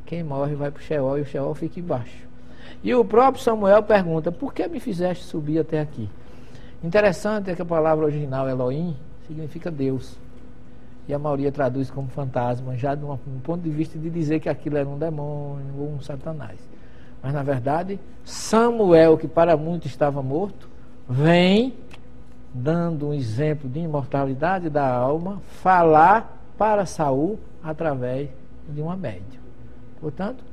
quem 0.07 0.25
morre 0.25 0.55
vai 0.55 0.71
para 0.71 0.81
o 0.81 0.83
Sheol 0.83 1.19
e 1.19 1.21
o 1.23 1.27
Sheol 1.27 1.55
fica 1.55 1.79
embaixo. 1.79 2.27
E 2.83 2.95
o 2.95 3.05
próprio 3.05 3.43
Samuel 3.43 3.83
pergunta: 3.83 4.33
Por 4.33 4.53
que 4.53 4.67
me 4.67 4.81
fizeste 4.81 5.25
subir 5.25 5.59
até 5.59 5.81
aqui? 5.81 6.09
Interessante 6.83 7.51
é 7.51 7.55
que 7.55 7.63
a 7.63 7.67
palavra 7.67 8.07
original 8.07 8.49
Elohim 8.49 8.97
significa 9.27 9.71
Deus 9.71 10.17
e 11.09 11.15
a 11.15 11.19
maioria 11.19 11.51
traduz 11.51 11.91
como 11.91 12.09
fantasma, 12.09 12.77
já 12.77 12.95
de 12.95 13.03
um, 13.03 13.17
ponto 13.43 13.63
de 13.63 13.71
vista 13.71 13.99
de 13.99 14.11
dizer 14.11 14.41
que 14.41 14.49
aquilo 14.49 14.77
era 14.77 14.87
um 14.87 14.99
demônio 14.99 15.75
ou 15.79 15.95
um 15.95 16.01
satanás. 16.03 16.59
Mas 17.23 17.33
na 17.33 17.43
verdade, 17.43 17.99
Samuel, 18.23 19.17
que 19.17 19.27
para 19.27 19.57
muitos 19.57 19.91
estava 19.91 20.23
morto, 20.23 20.69
vem 21.09 21.73
dando 22.53 23.09
um 23.09 23.15
exemplo 23.15 23.71
de 23.71 23.81
imortalidade 23.81 24.69
da 24.69 24.87
alma, 24.87 25.41
falar 25.63 26.45
para 26.59 26.85
Saul 26.85 27.39
através 27.63 28.29
de 28.69 28.83
uma 28.83 28.95
médium. 28.95 29.41
Portanto, 30.01 30.45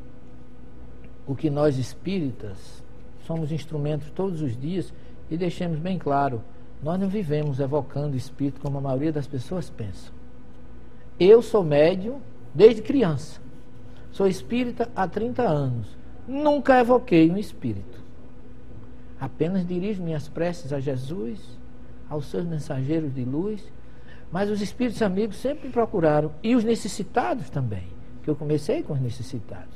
o 1.27 1.35
que 1.35 1.49
nós 1.49 1.77
espíritas 1.77 2.81
somos 3.25 3.51
instrumentos 3.51 4.09
todos 4.11 4.41
os 4.41 4.57
dias 4.57 4.93
e 5.29 5.35
deixemos 5.35 5.79
bem 5.79 5.97
claro, 5.97 6.41
nós 6.81 6.99
não 6.99 7.09
vivemos 7.09 7.59
evocando 7.59 8.15
espírito 8.15 8.61
como 8.61 8.77
a 8.77 8.81
maioria 8.81 9.11
das 9.11 9.27
pessoas 9.27 9.69
pensam. 9.69 10.13
Eu 11.19 11.41
sou 11.41 11.63
médium 11.63 12.19
desde 12.53 12.81
criança. 12.81 13.39
Sou 14.11 14.27
espírita 14.27 14.89
há 14.95 15.07
30 15.07 15.43
anos. 15.43 15.97
Nunca 16.27 16.79
evoquei 16.79 17.31
um 17.31 17.37
espírito. 17.37 18.03
Apenas 19.19 19.65
dirijo 19.65 20.03
minhas 20.03 20.27
preces 20.27 20.73
a 20.73 20.79
Jesus, 20.79 21.39
aos 22.09 22.25
seus 22.25 22.45
mensageiros 22.45 23.13
de 23.13 23.23
luz, 23.23 23.63
mas 24.31 24.49
os 24.49 24.61
espíritos 24.61 25.01
amigos 25.01 25.37
sempre 25.37 25.69
procuraram 25.69 26.31
e 26.43 26.55
os 26.55 26.63
necessitados 26.63 27.49
também. 27.49 27.95
que 28.23 28.29
eu 28.29 28.35
comecei 28.35 28.81
com 28.81 28.93
os 28.93 28.99
necessitados. 28.99 29.75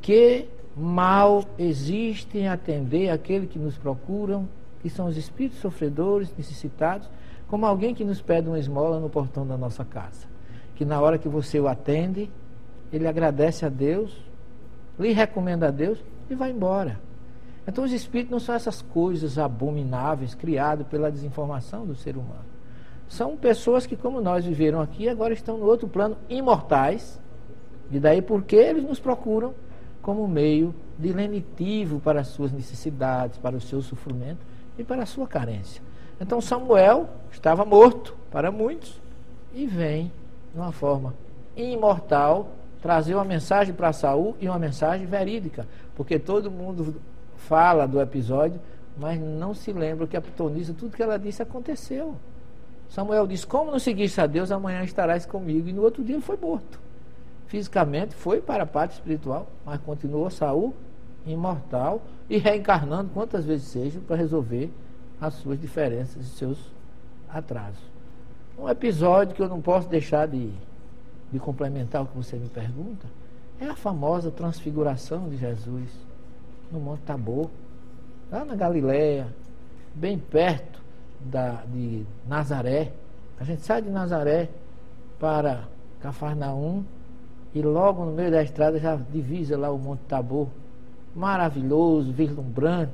Que 0.00 0.48
mal 0.76 1.44
existe 1.56 2.36
em 2.36 2.48
atender 2.48 3.08
aquele 3.08 3.46
que 3.46 3.56
nos 3.56 3.78
procuram, 3.78 4.48
que 4.80 4.90
são 4.90 5.06
os 5.06 5.16
espíritos 5.16 5.60
sofredores, 5.60 6.34
necessitados, 6.36 7.08
como 7.46 7.64
alguém 7.64 7.94
que 7.94 8.04
nos 8.04 8.20
pede 8.20 8.48
uma 8.48 8.58
esmola 8.58 8.98
no 8.98 9.08
portão 9.08 9.46
da 9.46 9.56
nossa 9.56 9.84
casa. 9.84 10.31
Que 10.82 10.86
na 10.86 11.00
hora 11.00 11.16
que 11.16 11.28
você 11.28 11.60
o 11.60 11.68
atende, 11.68 12.28
ele 12.92 13.06
agradece 13.06 13.64
a 13.64 13.68
Deus, 13.68 14.20
lhe 14.98 15.12
recomenda 15.12 15.68
a 15.68 15.70
Deus 15.70 16.02
e 16.28 16.34
vai 16.34 16.50
embora. 16.50 16.98
Então 17.64 17.84
os 17.84 17.92
espíritos 17.92 18.32
não 18.32 18.40
são 18.40 18.52
essas 18.52 18.82
coisas 18.82 19.38
abomináveis 19.38 20.34
criadas 20.34 20.84
pela 20.88 21.08
desinformação 21.08 21.86
do 21.86 21.94
ser 21.94 22.16
humano. 22.16 22.44
São 23.08 23.36
pessoas 23.36 23.86
que, 23.86 23.94
como 23.94 24.20
nós 24.20 24.44
viveram 24.44 24.80
aqui, 24.80 25.08
agora 25.08 25.32
estão 25.32 25.56
no 25.56 25.66
outro 25.66 25.86
plano, 25.86 26.16
imortais, 26.28 27.22
e 27.88 28.00
daí 28.00 28.20
porque 28.20 28.56
eles 28.56 28.82
nos 28.82 28.98
procuram 28.98 29.54
como 30.02 30.26
meio 30.26 30.74
de 30.98 31.12
lenitivo 31.12 32.00
para 32.00 32.22
as 32.22 32.26
suas 32.26 32.50
necessidades, 32.50 33.38
para 33.38 33.54
o 33.54 33.60
seu 33.60 33.80
sofrimento 33.80 34.40
e 34.76 34.82
para 34.82 35.04
a 35.04 35.06
sua 35.06 35.28
carência. 35.28 35.80
Então 36.20 36.40
Samuel 36.40 37.08
estava 37.30 37.64
morto 37.64 38.16
para 38.32 38.50
muitos 38.50 39.00
e 39.54 39.64
vem 39.64 40.10
de 40.52 40.58
uma 40.58 40.72
forma 40.72 41.14
imortal 41.56 42.48
trazer 42.80 43.14
uma 43.14 43.24
mensagem 43.24 43.72
para 43.72 43.92
Saul 43.92 44.36
e 44.40 44.48
uma 44.48 44.58
mensagem 44.58 45.06
verídica, 45.06 45.66
porque 45.94 46.18
todo 46.18 46.50
mundo 46.50 46.96
fala 47.36 47.86
do 47.86 48.00
episódio, 48.00 48.60
mas 48.96 49.20
não 49.20 49.54
se 49.54 49.72
lembra 49.72 50.06
que 50.06 50.16
a 50.16 50.20
pitonisa, 50.20 50.74
tudo 50.74 50.96
que 50.96 51.02
ela 51.02 51.18
disse 51.18 51.42
aconteceu. 51.42 52.16
Samuel 52.88 53.26
disse: 53.26 53.46
Como 53.46 53.70
não 53.70 53.78
seguiste 53.78 54.20
a 54.20 54.26
Deus, 54.26 54.50
amanhã 54.50 54.82
estarás 54.82 55.24
comigo. 55.24 55.68
E 55.68 55.72
no 55.72 55.82
outro 55.82 56.04
dia 56.04 56.16
ele 56.16 56.22
foi 56.22 56.36
morto. 56.36 56.78
Fisicamente 57.46 58.14
foi 58.14 58.40
para 58.40 58.64
a 58.64 58.66
parte 58.66 58.92
espiritual, 58.92 59.46
mas 59.64 59.80
continuou 59.80 60.28
Saul 60.28 60.74
imortal 61.24 62.02
e 62.28 62.36
reencarnando 62.36 63.10
quantas 63.14 63.44
vezes 63.44 63.68
seja 63.68 64.00
para 64.00 64.16
resolver 64.16 64.70
as 65.20 65.34
suas 65.34 65.60
diferenças 65.60 66.26
e 66.26 66.30
seus 66.30 66.58
atrasos. 67.28 67.91
Um 68.58 68.68
episódio 68.68 69.34
que 69.34 69.42
eu 69.42 69.48
não 69.48 69.60
posso 69.60 69.88
deixar 69.88 70.28
de, 70.28 70.50
de 71.32 71.38
complementar 71.38 72.02
o 72.02 72.06
que 72.06 72.16
você 72.16 72.36
me 72.36 72.48
pergunta 72.48 73.06
é 73.60 73.66
a 73.66 73.76
famosa 73.76 74.30
transfiguração 74.30 75.28
de 75.28 75.36
Jesus 75.36 75.88
no 76.70 76.80
Monte 76.80 77.00
Tabor, 77.00 77.48
lá 78.30 78.44
na 78.44 78.54
Galileia, 78.54 79.26
bem 79.94 80.18
perto 80.18 80.82
da, 81.20 81.62
de 81.72 82.04
Nazaré. 82.26 82.92
A 83.38 83.44
gente 83.44 83.62
sai 83.62 83.82
de 83.82 83.90
Nazaré 83.90 84.48
para 85.18 85.64
Cafarnaum 86.00 86.84
e 87.54 87.60
logo 87.62 88.04
no 88.04 88.12
meio 88.12 88.30
da 88.30 88.42
estrada 88.42 88.78
já 88.78 88.96
divisa 88.96 89.56
lá 89.58 89.70
o 89.70 89.78
Monte 89.78 90.00
Tabor. 90.08 90.48
Maravilhoso, 91.14 92.10
vislumbrante, 92.10 92.92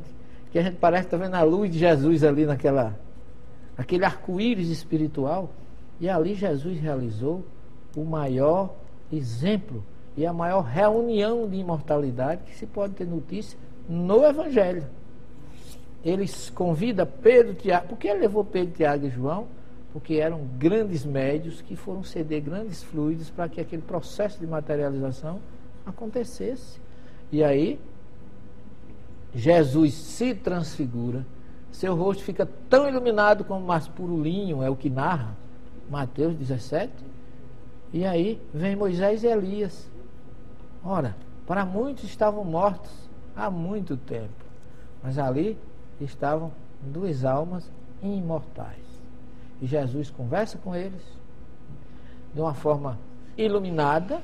que 0.50 0.58
a 0.58 0.62
gente 0.62 0.76
parece 0.76 1.06
estar 1.06 1.18
tá 1.18 1.24
vendo 1.24 1.34
a 1.34 1.42
luz 1.42 1.70
de 1.70 1.78
Jesus 1.78 2.24
ali 2.24 2.44
naquela, 2.44 2.98
aquele 3.78 4.04
arco-íris 4.04 4.68
espiritual. 4.68 5.50
E 6.00 6.08
ali 6.08 6.34
Jesus 6.34 6.78
realizou 6.78 7.44
o 7.96 8.04
maior 8.04 8.74
exemplo 9.12 9.84
e 10.16 10.26
a 10.26 10.32
maior 10.32 10.62
reunião 10.62 11.48
de 11.48 11.56
imortalidade 11.56 12.42
que 12.44 12.56
se 12.56 12.66
pode 12.66 12.94
ter 12.94 13.06
notícia 13.06 13.56
no 13.88 14.24
Evangelho. 14.24 14.84
Ele 16.04 16.26
convida 16.54 17.06
Pedro, 17.06 17.54
Tiago, 17.54 17.88
por 17.88 17.98
que 17.98 18.08
ele 18.08 18.20
levou 18.20 18.44
Pedro, 18.44 18.74
Tiago 18.74 19.06
e 19.06 19.10
João? 19.10 19.46
Porque 19.92 20.14
eram 20.14 20.44
grandes 20.58 21.04
médios 21.04 21.60
que 21.62 21.74
foram 21.74 22.02
ceder 22.02 22.42
grandes 22.42 22.82
fluidos 22.82 23.30
para 23.30 23.48
que 23.48 23.60
aquele 23.60 23.82
processo 23.82 24.38
de 24.38 24.46
materialização 24.46 25.40
acontecesse. 25.86 26.80
E 27.32 27.42
aí, 27.42 27.80
Jesus 29.34 29.94
se 29.94 30.34
transfigura, 30.34 31.24
seu 31.70 31.94
rosto 31.94 32.22
fica 32.22 32.46
tão 32.68 32.88
iluminado 32.88 33.44
como 33.44 33.64
mais 33.64 33.86
puro 33.86 34.20
linho, 34.20 34.62
é 34.62 34.70
o 34.70 34.76
que 34.76 34.90
narra 34.90 35.36
Mateus 35.90 36.34
17. 36.34 36.92
E 37.92 38.04
aí 38.04 38.40
vem 38.52 38.76
Moisés 38.76 39.22
e 39.22 39.26
Elias. 39.26 39.90
Ora, 40.84 41.16
para 41.46 41.64
muitos 41.64 42.04
estavam 42.04 42.44
mortos 42.44 42.90
há 43.34 43.50
muito 43.50 43.96
tempo, 43.96 44.44
mas 45.02 45.18
ali 45.18 45.58
estavam 46.00 46.52
duas 46.80 47.24
almas 47.24 47.70
imortais. 48.02 48.86
E 49.60 49.66
Jesus 49.66 50.10
conversa 50.10 50.58
com 50.58 50.74
eles 50.74 51.02
de 52.34 52.40
uma 52.40 52.54
forma 52.54 52.98
iluminada, 53.36 54.22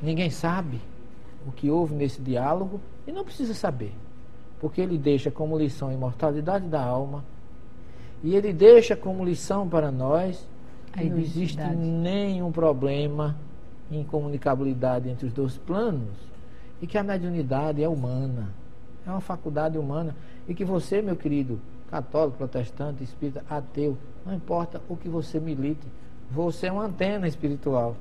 ninguém 0.00 0.30
sabe 0.30 0.80
o 1.46 1.52
que 1.52 1.70
houve 1.70 1.94
nesse 1.94 2.20
diálogo 2.20 2.80
e 3.06 3.12
não 3.12 3.24
precisa 3.24 3.54
saber, 3.54 3.94
porque 4.62 4.80
ele 4.80 4.96
deixa 4.96 5.28
como 5.28 5.58
lição 5.58 5.88
a 5.88 5.92
imortalidade 5.92 6.68
da 6.68 6.80
alma. 6.80 7.24
E 8.22 8.36
ele 8.36 8.52
deixa 8.52 8.94
como 8.94 9.24
lição 9.24 9.68
para 9.68 9.90
nós 9.90 10.46
que 10.92 11.02
não 11.02 11.18
existe 11.18 11.60
nenhum 11.60 12.52
problema 12.52 13.36
em 13.90 14.04
comunicabilidade 14.04 15.08
entre 15.08 15.26
os 15.26 15.32
dois 15.32 15.58
planos. 15.58 16.14
E 16.80 16.86
que 16.86 16.96
a 16.96 17.02
mediunidade 17.02 17.82
é 17.82 17.88
humana, 17.88 18.50
é 19.04 19.10
uma 19.10 19.20
faculdade 19.20 19.76
humana. 19.76 20.14
E 20.46 20.54
que 20.54 20.64
você, 20.64 21.02
meu 21.02 21.16
querido, 21.16 21.60
católico, 21.90 22.38
protestante, 22.38 23.02
espírita, 23.02 23.44
ateu, 23.50 23.98
não 24.24 24.32
importa 24.32 24.80
o 24.88 24.96
que 24.96 25.08
você 25.08 25.40
milite, 25.40 25.86
você 26.30 26.68
é 26.68 26.72
uma 26.72 26.84
antena 26.84 27.26
espiritual. 27.26 27.96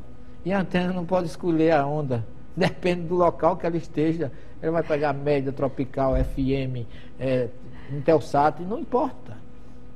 E 0.46 0.54
a 0.54 0.62
antena 0.62 0.94
não 0.94 1.08
pode 1.08 1.26
escolher 1.26 1.72
a 1.72 1.88
onda. 1.88 2.24
Depende 2.58 3.08
do 3.08 3.16
local 3.16 3.58
que 3.58 3.66
ela 3.66 3.78
esteja. 3.78 4.32
Ela 4.62 4.74
vai 4.74 4.84
pegar 4.84 5.14
média, 5.14 5.52
tropical, 5.52 6.14
FM, 6.16 6.86
é, 7.20 7.50
Intelsat, 7.92 8.62
não 8.62 8.80
importa. 8.80 9.38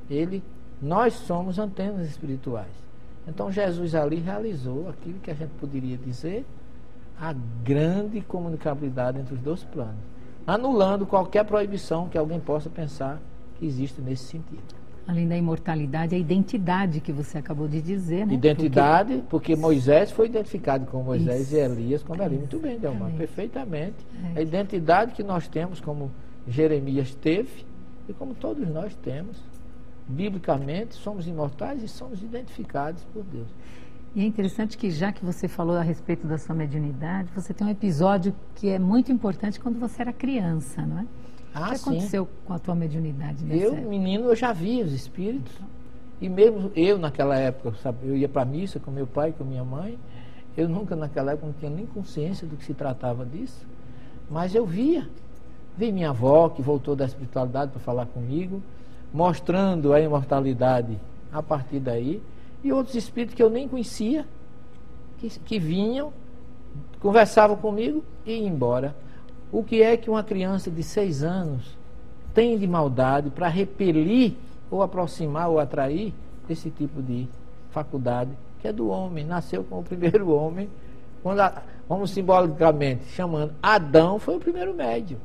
Ele, 0.09 0.43
nós 0.81 1.13
somos 1.13 1.59
antenas 1.59 2.07
espirituais. 2.07 2.73
Então 3.27 3.51
Jesus 3.51 3.95
ali 3.95 4.17
realizou 4.17 4.89
aquilo 4.89 5.19
que 5.19 5.31
a 5.31 5.33
gente 5.33 5.51
poderia 5.59 5.97
dizer 5.97 6.45
a 7.19 7.33
grande 7.63 8.21
comunicabilidade 8.21 9.19
entre 9.19 9.33
os 9.33 9.39
dois 9.39 9.63
planos 9.63 10.15
anulando 10.45 11.05
qualquer 11.05 11.43
proibição 11.45 12.07
que 12.07 12.17
alguém 12.17 12.39
possa 12.39 12.69
pensar 12.69 13.19
que 13.57 13.65
existe 13.65 14.01
nesse 14.01 14.25
sentido. 14.25 14.75
Além 15.07 15.27
da 15.27 15.37
imortalidade, 15.37 16.15
a 16.15 16.17
identidade 16.17 16.99
que 16.99 17.11
você 17.11 17.37
acabou 17.37 17.67
de 17.67 17.79
dizer, 17.79 18.25
né? 18.25 18.33
Identidade, 18.33 19.13
porque, 19.13 19.27
porque 19.29 19.55
Moisés 19.55 20.11
foi 20.11 20.25
identificado 20.25 20.87
com 20.87 21.03
Moisés 21.03 21.41
Isso. 21.41 21.55
e 21.55 21.59
Elias 21.59 22.03
quando 22.03 22.21
ali. 22.21 22.37
Muito 22.37 22.57
bem, 22.57 22.79
Delmar, 22.79 23.11
perfeitamente. 23.11 23.97
É. 24.35 24.39
A 24.39 24.41
identidade 24.41 25.13
que 25.13 25.21
nós 25.21 25.47
temos, 25.47 25.79
como 25.79 26.11
Jeremias 26.47 27.13
teve, 27.13 27.65
e 28.09 28.13
como 28.13 28.33
todos 28.33 28.67
nós 28.67 28.95
temos, 28.95 29.37
biblicamente, 30.07 30.95
somos 30.95 31.27
imortais 31.27 31.83
e 31.83 31.87
somos 31.87 32.21
identificados 32.21 33.03
por 33.13 33.23
Deus. 33.23 33.47
E 34.15 34.21
é 34.21 34.25
interessante 34.25 34.77
que, 34.77 34.89
já 34.89 35.11
que 35.11 35.25
você 35.25 35.47
falou 35.47 35.75
a 35.75 35.81
respeito 35.81 36.25
da 36.25 36.37
sua 36.37 36.55
mediunidade, 36.55 37.29
você 37.35 37.53
tem 37.53 37.67
um 37.67 37.69
episódio 37.69 38.33
que 38.55 38.69
é 38.69 38.79
muito 38.79 39.11
importante 39.11 39.59
quando 39.59 39.77
você 39.77 40.01
era 40.01 40.13
criança, 40.13 40.81
não 40.83 40.99
é? 40.99 41.05
Ah, 41.55 41.67
o 41.67 41.69
que 41.69 41.75
aconteceu 41.75 42.25
sim. 42.25 42.31
com 42.45 42.53
a 42.53 42.59
tua 42.59 42.75
mediunidade 42.75 43.45
nessa 43.45 43.63
Eu, 43.63 43.73
época? 43.73 43.87
menino, 43.89 44.25
eu 44.25 44.35
já 44.35 44.51
via 44.51 44.83
os 44.83 44.91
espíritos. 44.91 45.53
E 46.19 46.27
mesmo 46.27 46.69
eu, 46.75 46.97
naquela 46.97 47.37
época, 47.37 47.73
sabe, 47.81 47.99
eu 48.03 48.15
ia 48.15 48.27
para 48.27 48.41
a 48.41 48.45
missa 48.45 48.79
com 48.79 48.91
meu 48.91 49.07
pai, 49.07 49.33
com 49.37 49.45
minha 49.45 49.63
mãe. 49.63 49.97
Eu 50.57 50.67
nunca, 50.67 50.95
naquela 50.95 51.31
época, 51.31 51.47
não 51.47 51.53
tinha 51.53 51.71
nem 51.71 51.85
consciência 51.85 52.45
do 52.45 52.57
que 52.57 52.65
se 52.65 52.73
tratava 52.73 53.25
disso. 53.25 53.65
Mas 54.29 54.53
eu 54.53 54.65
via. 54.65 55.07
Vi 55.77 55.91
minha 55.91 56.09
avó, 56.09 56.49
que 56.49 56.61
voltou 56.61 56.95
da 56.95 57.05
espiritualidade 57.05 57.71
para 57.71 57.79
falar 57.79 58.05
comigo, 58.05 58.61
mostrando 59.13 59.93
a 59.93 59.99
imortalidade 59.99 60.97
a 61.31 61.41
partir 61.41 61.79
daí 61.79 62.21
e 62.63 62.71
outros 62.71 62.95
espíritos 62.95 63.35
que 63.35 63.43
eu 63.43 63.49
nem 63.49 63.67
conhecia, 63.67 64.25
que, 65.19 65.29
que 65.29 65.59
vinham, 65.59 66.11
conversavam 66.99 67.55
comigo 67.57 68.03
e 68.25 68.37
iam 68.37 68.47
embora. 68.47 68.95
O 69.55 69.63
que 69.63 69.81
é 69.81 69.95
que 69.95 70.09
uma 70.09 70.21
criança 70.21 70.69
de 70.69 70.83
seis 70.83 71.23
anos 71.23 71.77
tem 72.33 72.59
de 72.59 72.67
maldade 72.67 73.29
para 73.29 73.47
repelir 73.47 74.33
ou 74.69 74.83
aproximar 74.83 75.49
ou 75.49 75.61
atrair 75.61 76.13
esse 76.49 76.69
tipo 76.69 77.01
de 77.01 77.25
faculdade 77.71 78.31
que 78.59 78.67
é 78.67 78.73
do 78.73 78.89
homem, 78.89 79.23
nasceu 79.23 79.63
como 79.63 79.79
o 79.79 79.83
primeiro 79.85 80.29
homem, 80.29 80.67
quando 81.23 81.39
a, 81.39 81.63
vamos 81.87 82.11
simbolicamente 82.11 83.05
chamando 83.05 83.53
Adão 83.63 84.19
foi 84.19 84.35
o 84.35 84.39
primeiro 84.41 84.73
médio, 84.73 85.17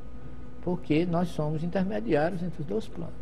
porque 0.62 1.04
nós 1.04 1.30
somos 1.30 1.64
intermediários 1.64 2.40
entre 2.40 2.62
os 2.62 2.68
dois 2.68 2.86
planos. 2.86 3.12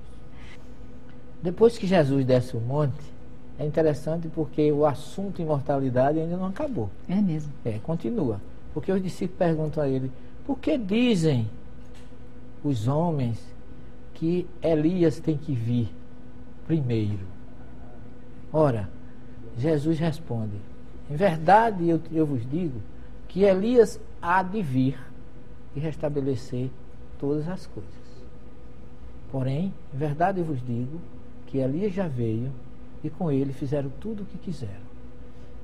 Depois 1.42 1.78
que 1.78 1.86
Jesus 1.86 2.22
desce 2.26 2.54
o 2.54 2.60
monte, 2.60 3.00
é 3.58 3.64
interessante 3.64 4.28
porque 4.28 4.70
o 4.70 4.84
assunto 4.84 5.40
imortalidade 5.40 6.20
ainda 6.20 6.36
não 6.36 6.48
acabou. 6.48 6.90
É 7.08 7.14
mesmo? 7.14 7.50
É, 7.64 7.78
continua. 7.78 8.42
Porque 8.74 8.92
os 8.92 9.02
discípulos 9.02 9.38
perguntam 9.38 9.82
a 9.82 9.88
ele: 9.88 10.12
por 10.48 10.58
que 10.60 10.78
dizem 10.78 11.46
os 12.64 12.88
homens 12.88 13.38
que 14.14 14.46
Elias 14.62 15.20
tem 15.20 15.36
que 15.36 15.52
vir 15.52 15.90
primeiro? 16.66 17.26
Ora, 18.50 18.88
Jesus 19.58 19.98
responde: 19.98 20.56
em 21.10 21.16
verdade 21.16 21.86
eu, 21.86 22.00
eu 22.10 22.24
vos 22.24 22.48
digo 22.48 22.80
que 23.28 23.42
Elias 23.42 24.00
há 24.22 24.42
de 24.42 24.62
vir 24.62 24.98
e 25.76 25.80
restabelecer 25.80 26.70
todas 27.18 27.46
as 27.46 27.66
coisas. 27.66 27.92
Porém, 29.30 29.74
em 29.92 29.98
verdade 29.98 30.40
eu 30.40 30.46
vos 30.46 30.64
digo 30.64 30.98
que 31.46 31.58
Elias 31.58 31.92
já 31.92 32.08
veio 32.08 32.50
e 33.04 33.10
com 33.10 33.30
ele 33.30 33.52
fizeram 33.52 33.90
tudo 34.00 34.22
o 34.22 34.26
que 34.26 34.38
quiseram. 34.38 34.88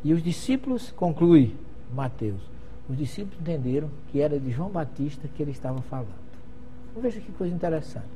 E 0.05 0.12
os 0.12 0.23
discípulos, 0.23 0.93
conclui 0.93 1.57
Mateus, 1.91 2.53
os 2.88 2.97
discípulos 2.97 3.41
entenderam 3.41 3.91
que 4.09 4.21
era 4.21 4.38
de 4.38 4.50
João 4.50 4.69
Batista 4.69 5.29
que 5.35 5.43
ele 5.43 5.53
estava 5.53 5.81
falando. 5.83 6.25
Veja 6.97 7.21
que 7.21 7.33
coisa 7.33 7.55
interessante. 7.55 8.07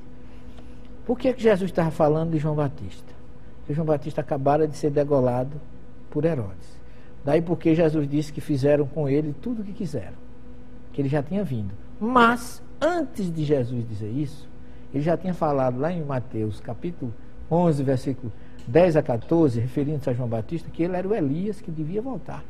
Por 1.06 1.18
que, 1.18 1.32
que 1.32 1.42
Jesus 1.42 1.70
estava 1.70 1.90
falando 1.90 2.32
de 2.32 2.38
João 2.38 2.54
Batista? 2.54 3.12
Porque 3.58 3.74
João 3.74 3.86
Batista 3.86 4.20
acabara 4.20 4.68
de 4.68 4.76
ser 4.76 4.90
degolado 4.90 5.58
por 6.10 6.24
Herodes. 6.24 6.78
Daí 7.24 7.40
porque 7.40 7.74
Jesus 7.74 8.08
disse 8.08 8.32
que 8.32 8.40
fizeram 8.40 8.86
com 8.86 9.08
ele 9.08 9.34
tudo 9.40 9.62
o 9.62 9.64
que 9.64 9.72
quiseram, 9.72 10.16
que 10.92 11.00
ele 11.00 11.08
já 11.08 11.22
tinha 11.22 11.42
vindo. 11.42 11.72
Mas, 12.00 12.62
antes 12.80 13.32
de 13.32 13.44
Jesus 13.44 13.88
dizer 13.88 14.10
isso, 14.10 14.48
ele 14.92 15.02
já 15.02 15.16
tinha 15.16 15.34
falado 15.34 15.78
lá 15.78 15.92
em 15.92 16.04
Mateus, 16.04 16.60
capítulo 16.60 17.12
11, 17.50 17.82
versículo 17.82 18.32
10 18.66 18.96
a 18.96 19.02
14, 19.02 19.60
referindo-se 19.60 20.08
a 20.10 20.12
João 20.12 20.28
Batista, 20.28 20.70
que 20.70 20.82
ele 20.82 20.96
era 20.96 21.08
o 21.08 21.14
Elias 21.14 21.60
que 21.60 21.70
devia 21.70 22.00
voltar. 22.00 22.44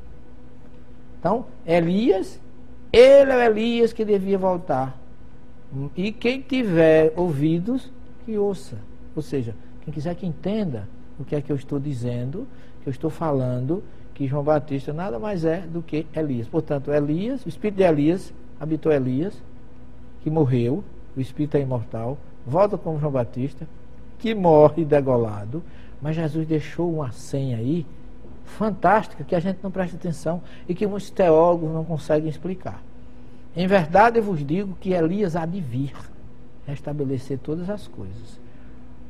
Então, 1.18 1.46
Elias, 1.66 2.40
ele 2.92 3.32
é 3.32 3.46
Elias 3.46 3.92
que 3.92 4.04
devia 4.04 4.38
voltar. 4.38 4.98
E 5.96 6.12
quem 6.12 6.40
tiver 6.40 7.12
ouvidos, 7.16 7.90
que 8.24 8.38
ouça. 8.38 8.76
Ou 9.14 9.22
seja, 9.22 9.54
quem 9.82 9.92
quiser 9.92 10.14
que 10.14 10.26
entenda 10.26 10.88
o 11.18 11.24
que 11.24 11.34
é 11.34 11.40
que 11.40 11.50
eu 11.50 11.56
estou 11.56 11.78
dizendo, 11.78 12.46
que 12.82 12.88
eu 12.88 12.90
estou 12.90 13.10
falando, 13.10 13.82
que 14.14 14.26
João 14.26 14.42
Batista 14.42 14.92
nada 14.92 15.18
mais 15.18 15.44
é 15.44 15.60
do 15.60 15.82
que 15.82 16.06
Elias. 16.14 16.48
Portanto, 16.48 16.92
Elias, 16.92 17.44
o 17.44 17.48
espírito 17.48 17.76
de 17.76 17.82
Elias 17.82 18.32
habitou 18.58 18.92
Elias, 18.92 19.42
que 20.22 20.30
morreu, 20.30 20.82
o 21.16 21.20
espírito 21.20 21.56
é 21.56 21.60
imortal, 21.60 22.18
volta 22.46 22.78
como 22.78 22.98
João 22.98 23.12
Batista, 23.12 23.66
que 24.18 24.34
morre 24.34 24.84
degolado, 24.84 25.62
mas 26.00 26.16
Jesus 26.16 26.46
deixou 26.46 26.92
uma 26.92 27.12
senha 27.12 27.58
aí 27.58 27.86
fantástica 28.48 29.24
que 29.24 29.34
a 29.34 29.40
gente 29.40 29.60
não 29.62 29.70
presta 29.70 29.96
atenção 29.96 30.42
e 30.68 30.74
que 30.74 30.86
muitos 30.86 31.10
teólogos 31.10 31.70
não 31.70 31.84
conseguem 31.84 32.28
explicar. 32.28 32.82
Em 33.56 33.66
verdade 33.66 34.18
eu 34.18 34.22
vos 34.22 34.44
digo 34.44 34.76
que 34.80 34.92
Elias 34.92 35.36
há 35.36 35.46
de 35.46 35.60
vir 35.60 35.94
restabelecer 36.66 37.38
todas 37.38 37.70
as 37.70 37.88
coisas. 37.88 38.38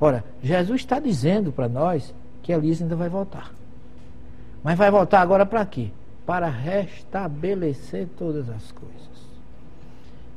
Ora, 0.01 0.25
Jesus 0.43 0.81
está 0.81 1.01
dizendo 1.01 1.51
para 1.53 1.69
nós 1.69 2.15
que 2.43 2.53
Elias 2.53 2.81
ainda 2.81 2.95
vai 2.95 3.09
voltar. 3.09 3.53
Mas 4.63 4.79
vai 4.79 4.91
voltar 4.91 5.21
agora 5.21 5.45
para 5.45 5.65
quê? 5.67 5.91
Para 6.25 6.49
restabelecer 6.49 8.09
todas 8.17 8.49
as 8.49 8.71
coisas. 8.73 8.99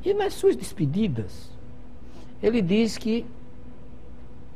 E 0.04 0.14
nas 0.14 0.34
suas 0.34 0.56
despedidas, 0.56 1.52
ele 2.42 2.62
diz 2.62 2.98
que 2.98 3.26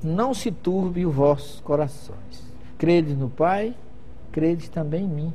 não 0.04 0.34
se 0.34 0.52
turbe 0.52 1.06
os 1.06 1.14
vossos 1.14 1.60
corações. 1.62 2.44
Credes 2.78 3.18
no 3.18 3.30
Pai, 3.30 3.76
credes 4.36 4.68
também 4.68 5.06
em 5.06 5.08
mim, 5.08 5.34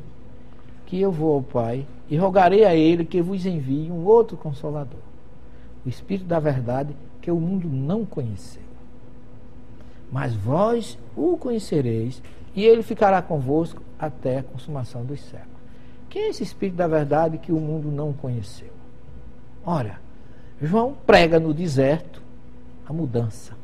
que 0.85 1.01
eu 1.01 1.11
vou 1.11 1.33
ao 1.33 1.43
Pai 1.43 1.87
e 2.11 2.19
rogarei 2.19 2.67
a 2.67 2.75
Ele 2.75 3.03
que 3.03 3.23
vos 3.23 3.47
envie 3.47 3.91
um 3.91 4.05
outro 4.05 4.37
consolador, 4.37 5.01
o 5.87 5.89
Espírito 5.89 6.27
da 6.27 6.39
Verdade 6.39 6.95
que 7.23 7.31
o 7.31 7.41
mundo 7.41 7.67
não 7.67 8.05
conheceu. 8.05 8.61
Mas 10.13 10.35
vós 10.35 10.99
o 11.17 11.39
conhecereis 11.39 12.23
e 12.55 12.63
ele 12.63 12.83
ficará 12.83 13.23
convosco 13.23 13.81
até 13.99 14.41
a 14.41 14.43
consumação 14.43 15.03
dos 15.03 15.23
séculos. 15.23 15.49
Quem 16.11 16.25
é 16.25 16.29
esse 16.29 16.43
Espírito 16.43 16.77
da 16.77 16.87
Verdade 16.87 17.39
que 17.39 17.53
o 17.53 17.61
mundo 17.61 17.91
não 17.91 18.13
conheceu? 18.13 18.71
Ora, 19.65 19.99
João 20.61 20.95
prega 21.07 21.41
no 21.41 21.55
deserto 21.55 22.21
a 22.87 22.93
mudança 22.93 23.57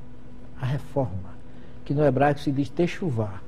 a 0.59 0.65
reforma, 0.65 1.37
que 1.85 1.93
no 1.93 2.03
hebraico 2.03 2.41
se 2.41 2.51
diz 2.51 2.71
techuvá. 2.71 3.46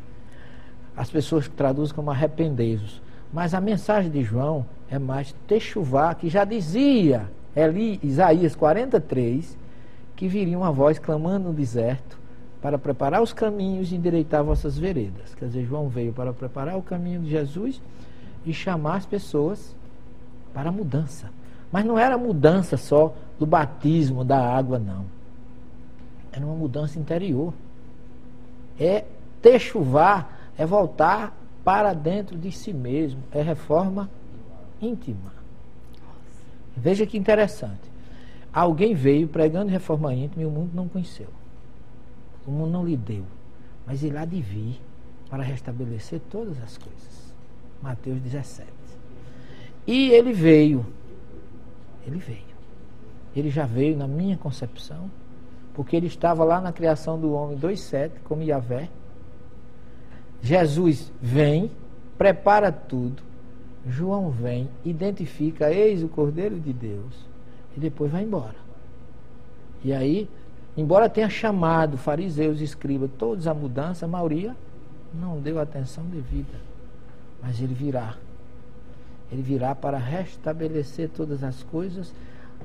As 0.98 1.10
pessoas 1.10 1.48
traduzem 1.48 1.94
como 1.94 2.10
arrependei-vos. 2.10 3.00
Mas 3.32 3.54
a 3.54 3.60
mensagem 3.60 4.10
de 4.10 4.22
João 4.22 4.66
é 4.90 4.98
mais 4.98 5.34
techuvá, 5.46 6.14
que 6.14 6.28
já 6.28 6.44
dizia 6.44 7.30
Eli, 7.54 8.00
Isaías 8.02 8.54
43, 8.56 9.56
que 10.16 10.28
viria 10.28 10.58
uma 10.58 10.72
voz 10.72 10.98
clamando 10.98 11.48
no 11.48 11.54
deserto 11.54 12.18
para 12.60 12.76
preparar 12.76 13.22
os 13.22 13.32
caminhos 13.32 13.92
e 13.92 13.96
endireitar 13.96 14.42
vossas 14.42 14.76
veredas. 14.76 15.34
Quer 15.34 15.46
dizer, 15.46 15.64
João 15.64 15.88
veio 15.88 16.12
para 16.12 16.32
preparar 16.32 16.76
o 16.76 16.82
caminho 16.82 17.20
de 17.20 17.30
Jesus 17.30 17.80
e 18.44 18.52
chamar 18.52 18.96
as 18.96 19.06
pessoas 19.06 19.76
para 20.52 20.70
a 20.70 20.72
mudança. 20.72 21.30
Mas 21.70 21.84
não 21.84 21.98
era 21.98 22.18
mudança 22.18 22.76
só 22.76 23.14
do 23.38 23.46
batismo 23.46 24.24
da 24.24 24.38
água, 24.38 24.78
não 24.78 25.18
é 26.40 26.44
uma 26.44 26.54
mudança 26.54 26.98
interior. 26.98 27.52
É 28.78 29.04
techuvar, 29.42 30.37
é 30.58 30.66
voltar 30.66 31.34
para 31.64 31.94
dentro 31.94 32.36
de 32.36 32.52
si 32.52 32.72
mesmo, 32.72 33.22
é 33.32 33.40
reforma 33.40 34.10
íntima. 34.82 35.32
Veja 36.76 37.06
que 37.06 37.16
interessante. 37.16 37.88
Alguém 38.52 38.94
veio 38.94 39.28
pregando 39.28 39.70
reforma 39.70 40.12
íntima 40.12 40.42
e 40.42 40.46
o 40.46 40.50
mundo 40.50 40.70
não 40.74 40.88
conheceu. 40.88 41.28
O 42.46 42.50
mundo 42.50 42.70
não 42.70 42.84
lhe 42.84 42.96
deu. 42.96 43.24
Mas 43.86 44.02
ele 44.02 44.18
há 44.18 44.24
de 44.24 44.40
vir 44.40 44.80
para 45.30 45.42
restabelecer 45.42 46.20
todas 46.30 46.60
as 46.62 46.76
coisas. 46.76 47.34
Mateus 47.82 48.20
17. 48.20 48.68
E 49.86 50.10
ele 50.10 50.32
veio. 50.32 50.84
Ele 52.06 52.18
veio. 52.18 52.48
Ele 53.36 53.50
já 53.50 53.64
veio 53.64 53.96
na 53.96 54.08
minha 54.08 54.36
concepção 54.36 55.10
porque 55.78 55.94
ele 55.94 56.08
estava 56.08 56.42
lá 56.42 56.60
na 56.60 56.72
criação 56.72 57.20
do 57.20 57.32
homem 57.32 57.56
2,7, 57.56 58.10
como 58.24 58.42
Yahvé. 58.42 58.88
Jesus 60.42 61.12
vem, 61.20 61.70
prepara 62.16 62.70
tudo. 62.70 63.22
João 63.86 64.30
vem, 64.30 64.68
identifica, 64.84 65.72
eis 65.72 66.02
o 66.02 66.08
Cordeiro 66.08 66.58
de 66.58 66.72
Deus, 66.72 67.14
e 67.76 67.80
depois 67.80 68.10
vai 68.10 68.22
embora. 68.22 68.56
E 69.82 69.92
aí, 69.92 70.28
embora 70.76 71.08
tenha 71.08 71.30
chamado 71.30 71.96
fariseus 71.96 72.60
escribas 72.60 73.10
todos 73.18 73.46
a 73.46 73.54
mudança, 73.54 74.04
a 74.04 74.08
maioria 74.08 74.54
não 75.14 75.40
deu 75.40 75.58
atenção 75.58 76.04
devida. 76.04 76.58
Mas 77.42 77.60
ele 77.60 77.74
virá. 77.74 78.16
Ele 79.30 79.42
virá 79.42 79.74
para 79.74 79.98
restabelecer 79.98 81.08
todas 81.10 81.44
as 81.44 81.62
coisas, 81.62 82.12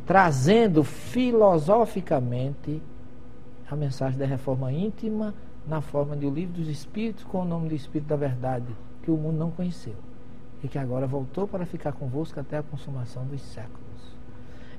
trazendo 0.05 0.83
filosoficamente 0.83 2.81
a 3.69 3.75
mensagem 3.75 4.17
da 4.17 4.25
reforma 4.25 4.71
íntima 4.71 5.33
na 5.67 5.82
forma 5.82 6.15
de 6.15 6.26
o 6.26 6.30
livro 6.30 6.54
dos 6.56 6.67
Espíritos 6.67 7.23
com 7.23 7.41
o 7.41 7.45
nome 7.45 7.69
do 7.69 7.76
Espírito 7.76 8.08
da 8.10 8.15
Verdade, 8.15 8.67
que 9.02 9.12
o 9.12 9.17
mundo 9.17 9.38
não 9.38 9.52
conheceu 9.52 9.95
e 10.63 10.67
que 10.67 10.78
agora 10.78 11.06
voltou 11.06 11.47
para 11.47 11.65
ficar 11.65 11.91
convosco 11.91 12.39
até 12.39 12.58
a 12.58 12.63
consumação 12.63 13.26
dos 13.26 13.41
séculos. 13.41 13.84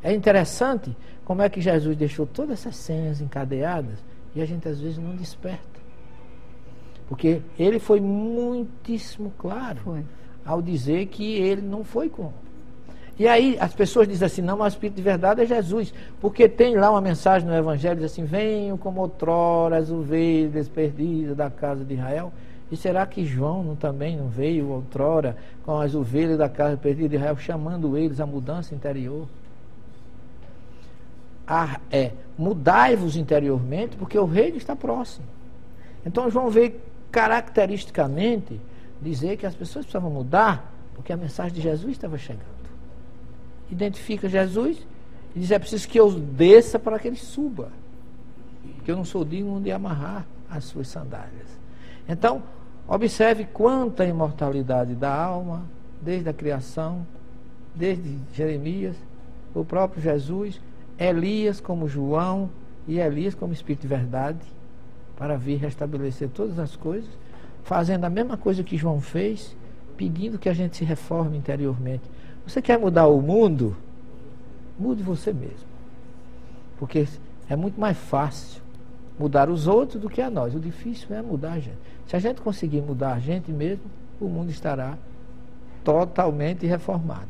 É 0.02 0.12
interessante 0.12 0.96
como 1.24 1.42
é 1.42 1.48
que 1.48 1.60
Jesus 1.60 1.96
deixou 1.96 2.26
todas 2.26 2.60
essas 2.60 2.76
senhas 2.76 3.20
encadeadas 3.20 4.04
e 4.34 4.42
a 4.42 4.46
gente 4.46 4.68
às 4.68 4.80
vezes 4.80 4.98
não 4.98 5.14
desperta. 5.14 5.80
Porque 7.08 7.42
ele 7.58 7.78
foi 7.78 8.00
muitíssimo 8.00 9.32
claro 9.38 9.80
foi. 9.80 10.04
ao 10.44 10.60
dizer 10.60 11.06
que 11.06 11.34
ele 11.34 11.62
não 11.62 11.84
foi 11.84 12.08
com 12.08 12.32
e 13.18 13.28
aí 13.28 13.56
as 13.60 13.72
pessoas 13.72 14.08
dizem 14.08 14.26
assim, 14.26 14.42
não, 14.42 14.56
mas 14.56 14.72
o 14.72 14.76
Espírito 14.76 14.96
de 14.96 15.02
verdade 15.02 15.40
é 15.42 15.46
Jesus. 15.46 15.94
Porque 16.20 16.48
tem 16.48 16.76
lá 16.76 16.90
uma 16.90 17.00
mensagem 17.00 17.46
no 17.46 17.54
Evangelho, 17.54 17.96
diz 17.96 18.10
assim, 18.10 18.24
venham 18.24 18.76
como 18.76 19.00
outrora 19.00 19.76
as 19.76 19.90
ovelhas 19.90 20.68
perdidas 20.68 21.36
da 21.36 21.48
casa 21.48 21.84
de 21.84 21.94
Israel. 21.94 22.32
E 22.72 22.76
será 22.76 23.06
que 23.06 23.24
João 23.24 23.62
não, 23.62 23.76
também 23.76 24.16
não 24.16 24.26
veio 24.26 24.68
outrora 24.68 25.36
com 25.64 25.78
as 25.78 25.94
ovelhas 25.94 26.38
da 26.38 26.48
casa 26.48 26.76
perdida 26.76 27.10
de 27.10 27.16
Israel, 27.16 27.36
chamando 27.36 27.96
eles 27.96 28.18
à 28.18 28.26
mudança 28.26 28.74
interior? 28.74 29.28
Ah, 31.46 31.78
é, 31.92 32.10
mudai-vos 32.36 33.16
interiormente, 33.16 33.96
porque 33.96 34.18
o 34.18 34.24
reino 34.24 34.56
está 34.56 34.74
próximo. 34.74 35.26
Então 36.04 36.28
João 36.28 36.50
veio 36.50 36.74
caracteristicamente 37.12 38.60
dizer 39.00 39.36
que 39.36 39.46
as 39.46 39.54
pessoas 39.54 39.84
precisavam 39.84 40.10
mudar, 40.10 40.72
porque 40.94 41.12
a 41.12 41.16
mensagem 41.16 41.52
de 41.52 41.60
Jesus 41.60 41.92
estava 41.92 42.18
chegando 42.18 42.63
identifica 43.74 44.28
Jesus 44.28 44.78
e 45.34 45.40
diz: 45.40 45.50
é 45.50 45.58
preciso 45.58 45.88
que 45.88 45.98
eu 45.98 46.10
desça 46.10 46.78
para 46.78 46.98
que 46.98 47.08
ele 47.08 47.16
suba. 47.16 47.70
Porque 48.76 48.90
eu 48.90 48.96
não 48.96 49.04
sou 49.04 49.24
digno 49.24 49.60
de 49.60 49.72
amarrar 49.72 50.26
as 50.50 50.64
suas 50.64 50.88
sandálias. 50.88 51.58
Então, 52.08 52.42
observe 52.86 53.44
quanta 53.44 54.04
imortalidade 54.04 54.94
da 54.94 55.14
alma, 55.14 55.62
desde 56.00 56.28
a 56.28 56.32
criação, 56.32 57.06
desde 57.74 58.18
Jeremias, 58.34 58.94
o 59.54 59.64
próprio 59.64 60.02
Jesus, 60.02 60.60
Elias 60.98 61.60
como 61.60 61.88
João 61.88 62.50
e 62.86 62.98
Elias 62.98 63.34
como 63.34 63.52
Espírito 63.52 63.82
de 63.82 63.88
Verdade, 63.88 64.38
para 65.16 65.36
vir 65.36 65.56
restabelecer 65.56 66.28
todas 66.28 66.58
as 66.58 66.76
coisas, 66.76 67.10
fazendo 67.62 68.04
a 68.04 68.10
mesma 68.10 68.36
coisa 68.36 68.62
que 68.62 68.76
João 68.76 69.00
fez, 69.00 69.56
pedindo 69.96 70.38
que 70.38 70.48
a 70.48 70.52
gente 70.52 70.76
se 70.76 70.84
reforme 70.84 71.36
interiormente 71.36 72.02
Você 72.46 72.60
quer 72.60 72.78
mudar 72.78 73.06
o 73.06 73.20
mundo? 73.20 73.76
Mude 74.78 75.02
você 75.02 75.32
mesmo. 75.32 75.74
Porque 76.78 77.06
é 77.48 77.56
muito 77.56 77.80
mais 77.80 77.96
fácil 77.96 78.60
mudar 79.18 79.48
os 79.48 79.66
outros 79.66 80.00
do 80.00 80.10
que 80.10 80.20
a 80.20 80.30
nós. 80.30 80.54
O 80.54 80.60
difícil 80.60 81.14
é 81.14 81.22
mudar 81.22 81.52
a 81.52 81.58
gente. 81.58 81.78
Se 82.06 82.16
a 82.16 82.18
gente 82.18 82.40
conseguir 82.40 82.82
mudar 82.82 83.14
a 83.14 83.18
gente 83.18 83.50
mesmo, 83.50 83.84
o 84.20 84.26
mundo 84.26 84.50
estará 84.50 84.98
totalmente 85.82 86.66
reformado. 86.66 87.28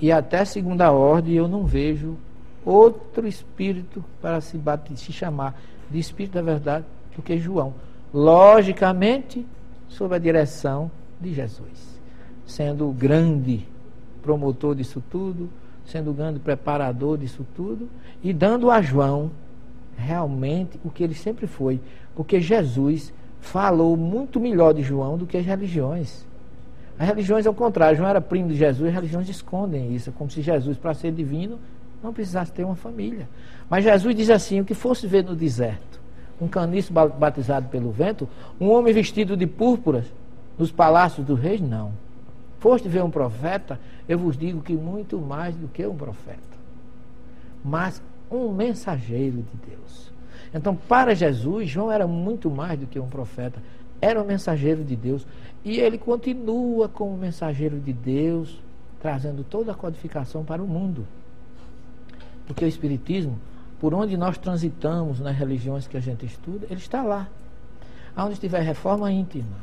E 0.00 0.10
até 0.10 0.44
segunda 0.44 0.90
ordem 0.90 1.34
eu 1.34 1.46
não 1.46 1.64
vejo 1.64 2.16
outro 2.64 3.26
espírito 3.26 4.04
para 4.20 4.40
se, 4.40 4.56
bater, 4.56 4.96
se 4.96 5.12
chamar 5.12 5.60
de 5.90 5.98
espírito 5.98 6.34
da 6.34 6.42
verdade 6.42 6.84
do 7.14 7.22
que 7.22 7.38
João. 7.38 7.74
Logicamente, 8.12 9.46
sob 9.88 10.14
a 10.14 10.18
direção 10.18 10.90
de 11.20 11.32
Jesus, 11.32 12.00
sendo 12.46 12.88
o 12.88 12.92
grande 12.92 13.66
promotor 14.20 14.74
disso 14.74 15.02
tudo, 15.10 15.48
sendo 15.84 16.10
o 16.10 16.14
grande 16.14 16.38
preparador 16.38 17.18
disso 17.18 17.44
tudo 17.54 17.88
e 18.22 18.32
dando 18.32 18.70
a 18.70 18.80
João 18.80 19.30
realmente 19.96 20.78
o 20.84 20.90
que 20.90 21.02
ele 21.02 21.14
sempre 21.14 21.46
foi, 21.46 21.80
porque 22.14 22.40
Jesus 22.40 23.12
falou 23.40 23.96
muito 23.96 24.38
melhor 24.38 24.72
de 24.72 24.82
João 24.82 25.18
do 25.18 25.26
que 25.26 25.36
as 25.36 25.44
religiões. 25.44 26.26
As 26.98 27.06
religiões, 27.06 27.46
ao 27.46 27.54
contrário, 27.54 27.96
João 27.96 28.08
era 28.08 28.20
primo 28.20 28.48
de 28.48 28.56
Jesus, 28.56 28.88
as 28.88 28.94
religiões 28.94 29.28
escondem 29.28 29.94
isso, 29.94 30.12
como 30.12 30.30
se 30.30 30.42
Jesus, 30.42 30.76
para 30.76 30.92
ser 30.94 31.12
divino, 31.12 31.58
não 32.02 32.12
precisasse 32.12 32.52
ter 32.52 32.64
uma 32.64 32.76
família. 32.76 33.28
Mas 33.68 33.84
Jesus 33.84 34.14
diz 34.14 34.30
assim: 34.30 34.60
o 34.60 34.64
que 34.64 34.74
fosse 34.74 35.06
ver 35.06 35.24
no 35.24 35.34
deserto, 35.34 36.00
um 36.40 36.48
caniço 36.48 36.92
batizado 36.92 37.68
pelo 37.68 37.90
vento, 37.90 38.28
um 38.60 38.70
homem 38.70 38.92
vestido 38.92 39.36
de 39.36 39.46
púrpuras 39.46 40.04
nos 40.58 40.70
palácios 40.70 41.26
dos 41.26 41.38
reis, 41.38 41.60
não. 41.60 41.92
Foste 42.60 42.88
ver 42.88 43.02
um 43.02 43.10
profeta, 43.10 43.80
eu 44.08 44.18
vos 44.18 44.36
digo 44.36 44.60
que 44.60 44.74
muito 44.74 45.18
mais 45.18 45.56
do 45.56 45.66
que 45.66 45.84
um 45.86 45.96
profeta, 45.96 46.38
mas 47.64 48.02
um 48.30 48.52
mensageiro 48.52 49.38
de 49.38 49.70
Deus. 49.70 50.12
Então, 50.54 50.76
para 50.76 51.14
Jesus, 51.14 51.68
João 51.68 51.90
era 51.90 52.06
muito 52.06 52.50
mais 52.50 52.78
do 52.78 52.86
que 52.86 53.00
um 53.00 53.08
profeta, 53.08 53.62
era 54.00 54.20
um 54.20 54.26
mensageiro 54.26 54.84
de 54.84 54.94
Deus. 54.94 55.26
E 55.64 55.78
ele 55.78 55.96
continua 55.96 56.88
como 56.88 57.16
mensageiro 57.16 57.78
de 57.78 57.92
Deus, 57.92 58.60
trazendo 59.00 59.42
toda 59.42 59.72
a 59.72 59.74
codificação 59.74 60.44
para 60.44 60.62
o 60.62 60.66
mundo. 60.66 61.06
Porque 62.46 62.64
o 62.64 62.68
Espiritismo, 62.68 63.38
por 63.78 63.94
onde 63.94 64.16
nós 64.16 64.36
transitamos 64.36 65.20
nas 65.20 65.36
religiões 65.36 65.86
que 65.86 65.96
a 65.96 66.00
gente 66.00 66.26
estuda, 66.26 66.66
ele 66.68 66.80
está 66.80 67.02
lá. 67.02 67.28
Onde 68.16 68.38
tiver 68.38 68.60
reforma 68.60 69.10
íntima, 69.10 69.56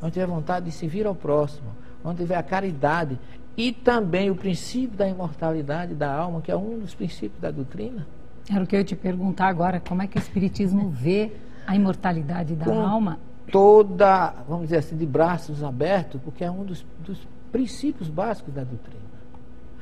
onde 0.00 0.12
tiver 0.12 0.26
vontade 0.26 0.66
de 0.66 0.72
servir 0.72 1.06
ao 1.06 1.14
próximo, 1.14 1.70
onde 2.04 2.18
tiver 2.18 2.36
a 2.36 2.42
caridade 2.42 3.18
e 3.56 3.72
também 3.72 4.30
o 4.30 4.34
princípio 4.34 4.96
da 4.96 5.08
imortalidade 5.08 5.94
da 5.94 6.12
alma, 6.12 6.40
que 6.40 6.50
é 6.50 6.56
um 6.56 6.78
dos 6.78 6.94
princípios 6.94 7.40
da 7.40 7.50
doutrina. 7.50 8.06
Era 8.50 8.64
o 8.64 8.66
que 8.66 8.74
eu 8.74 8.80
ia 8.80 8.84
te 8.84 8.96
perguntar 8.96 9.48
agora, 9.48 9.80
como 9.80 10.02
é 10.02 10.06
que 10.06 10.16
o 10.16 10.20
Espiritismo 10.20 10.88
vê 10.88 11.32
a 11.66 11.76
imortalidade 11.76 12.54
da 12.54 12.64
Com 12.64 12.80
alma? 12.80 13.18
Toda, 13.50 14.34
vamos 14.48 14.64
dizer 14.64 14.78
assim, 14.78 14.96
de 14.96 15.06
braços 15.06 15.62
abertos, 15.62 16.20
porque 16.22 16.42
é 16.42 16.50
um 16.50 16.64
dos, 16.64 16.84
dos 17.04 17.18
princípios 17.50 18.08
básicos 18.08 18.54
da 18.54 18.64
doutrina. 18.64 19.02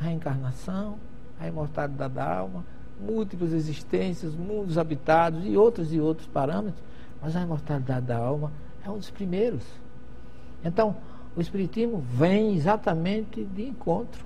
A 0.00 0.04
reencarnação, 0.04 0.96
a 1.38 1.46
imortalidade 1.46 2.12
da 2.12 2.38
alma, 2.38 2.64
múltiplas 3.00 3.52
existências, 3.52 4.34
mundos 4.34 4.76
habitados 4.76 5.46
e 5.46 5.56
outros 5.56 5.92
e 5.92 6.00
outros 6.00 6.26
parâmetros, 6.26 6.82
mas 7.22 7.36
a 7.36 7.42
imortalidade 7.42 8.06
da 8.06 8.18
alma 8.18 8.52
é 8.84 8.90
um 8.90 8.98
dos 8.98 9.10
primeiros. 9.10 9.64
Então, 10.64 10.96
o 11.36 11.40
Espiritismo 11.40 11.98
vem 11.98 12.54
exatamente 12.56 13.44
de 13.44 13.68
encontro, 13.68 14.24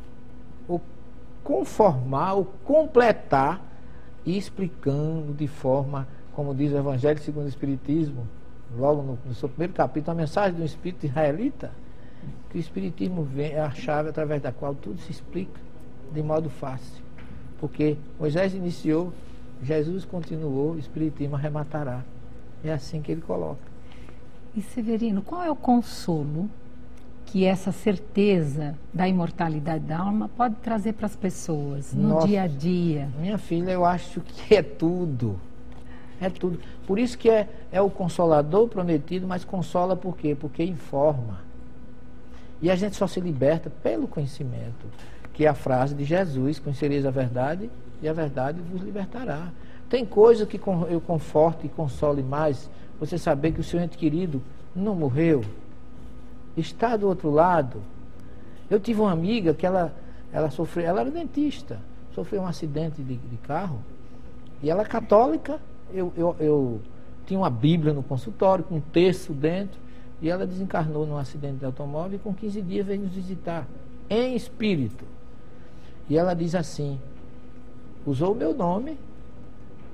ou 0.67 0.81
conformar, 1.43 2.35
ou 2.35 2.45
completar, 2.65 3.61
e 4.25 4.39
explicando 4.39 5.35
de 5.35 5.47
forma, 5.47 6.09
como 6.33 6.55
diz 6.55 6.73
o 6.73 6.79
Evangelho 6.79 7.21
segundo 7.21 7.45
o 7.45 7.49
Espiritismo, 7.49 8.27
logo 8.77 9.03
no, 9.03 9.19
no 9.27 9.35
seu 9.35 9.49
primeiro 9.49 9.75
capítulo, 9.75 10.13
a 10.13 10.15
mensagem 10.15 10.59
do 10.59 10.65
Espírito 10.65 11.05
israelita, 11.05 11.71
que 12.51 12.57
o 12.57 12.61
Espiritismo 12.61 13.23
vem, 13.23 13.53
é 13.53 13.61
a 13.61 13.71
chave 13.71 14.09
através 14.09 14.41
da 14.41 14.51
qual 14.51 14.75
tudo 14.75 14.99
se 15.01 15.11
explica 15.11 15.61
de 16.13 16.23
modo 16.23 16.49
fácil. 16.49 17.05
Porque 17.61 17.97
Moisés 18.19 18.55
iniciou, 18.55 19.13
Jesus 19.63 20.05
continuou, 20.05 20.73
o 20.73 20.79
Espiritismo 20.79 21.37
arrematará. 21.37 22.03
É 22.65 22.73
assim 22.73 23.03
que 23.03 23.13
ele 23.13 23.21
coloca. 23.21 23.61
E 24.57 24.63
Severino, 24.63 25.21
qual 25.21 25.43
é 25.43 25.51
o 25.51 25.57
consolo 25.57 26.49
que 27.35 27.45
essa 27.45 27.73
certeza 27.73 28.79
da 28.93 29.09
imortalidade 29.09 29.83
da 29.83 29.99
alma 29.99 30.31
pode 30.37 30.55
trazer 30.63 30.93
para 30.93 31.07
as 31.07 31.17
pessoas 31.17 31.93
no 31.93 32.11
Nossa, 32.11 32.29
dia 32.29 32.43
a 32.43 32.47
dia? 32.47 33.09
Minha 33.19 33.39
filha, 33.39 33.73
eu 33.73 33.85
acho 33.85 34.21
que 34.21 34.55
é 34.55 34.63
tudo. 34.63 35.41
É 36.21 36.31
tudo. 36.31 36.61
Por 36.87 36.97
isso 36.97 37.19
que 37.19 37.29
é, 37.29 37.49
é 37.73 37.81
o 37.81 37.91
consolador 37.91 38.69
prometido, 38.69 39.27
mas 39.27 39.45
consola 39.45 39.97
por 39.97 40.17
quê? 40.17 40.37
Porque 40.39 40.63
informa. 40.63 41.41
E 42.63 42.71
a 42.71 42.77
gente 42.77 42.95
só 42.95 43.09
se 43.09 43.19
liberta 43.19 43.69
pelo 43.69 44.07
conhecimento 44.07 44.87
que 45.33 45.45
é 45.45 45.49
a 45.49 45.55
frase 45.55 45.93
de 45.93 46.05
Jesus, 46.05 46.61
conhecereis 46.61 47.05
a 47.05 47.11
verdade 47.11 47.69
e 48.01 48.07
a 48.07 48.13
verdade 48.13 48.61
vos 48.61 48.81
libertará. 48.81 49.49
Tem 49.91 50.07
coisa 50.07 50.47
que 50.47 50.61
eu 50.89 51.01
conforto 51.01 51.67
e 51.67 51.69
console 51.69 52.23
mais, 52.23 52.71
você 53.01 53.19
saber 53.19 53.51
que 53.51 53.61
o 53.61 53.65
seu 53.65 53.81
ente 53.81 53.99
querido 53.99 54.41
não 54.73 54.95
morreu, 54.95 55.45
está 56.57 56.97
do 56.97 57.07
outro 57.07 57.31
lado. 57.31 57.81
Eu 58.71 58.81
tive 58.81 59.01
uma 59.01 59.13
amiga 59.13 59.53
que 59.55 59.67
ela, 59.67 59.95
ela 60.33 60.51
sofreu, 60.51 60.87
ela 60.87 61.01
era 61.01 61.11
dentista, 61.11 61.79
sofreu 62.15 62.43
um 62.43 62.47
acidente 62.47 63.03
de, 63.03 63.17
de 63.17 63.37
carro, 63.39 63.81
e 64.63 64.71
ela 64.71 64.83
é 64.83 64.87
católica, 64.87 65.61
eu, 65.93 66.13
eu, 66.17 66.37
eu 66.41 66.81
tinha 67.27 67.39
uma 67.39 67.51
Bíblia 67.51 67.93
no 67.93 68.03
consultório, 68.03 68.65
com 68.65 68.77
um 68.77 68.81
texto 68.81 69.33
dentro, 69.33 69.79
e 70.23 70.31
ela 70.31 70.47
desencarnou 70.47 71.07
num 71.07 71.19
acidente 71.19 71.59
de 71.59 71.65
automóvel 71.65 72.17
e 72.17 72.19
com 72.19 72.33
15 72.33 72.63
dias 72.63 72.87
veio 72.87 73.03
nos 73.03 73.13
visitar, 73.13 73.67
em 74.09 74.35
espírito. 74.35 75.05
E 76.09 76.17
ela 76.17 76.35
diz 76.35 76.55
assim: 76.55 76.99
usou 78.07 78.33
o 78.33 78.35
meu 78.35 78.55
nome, 78.55 78.99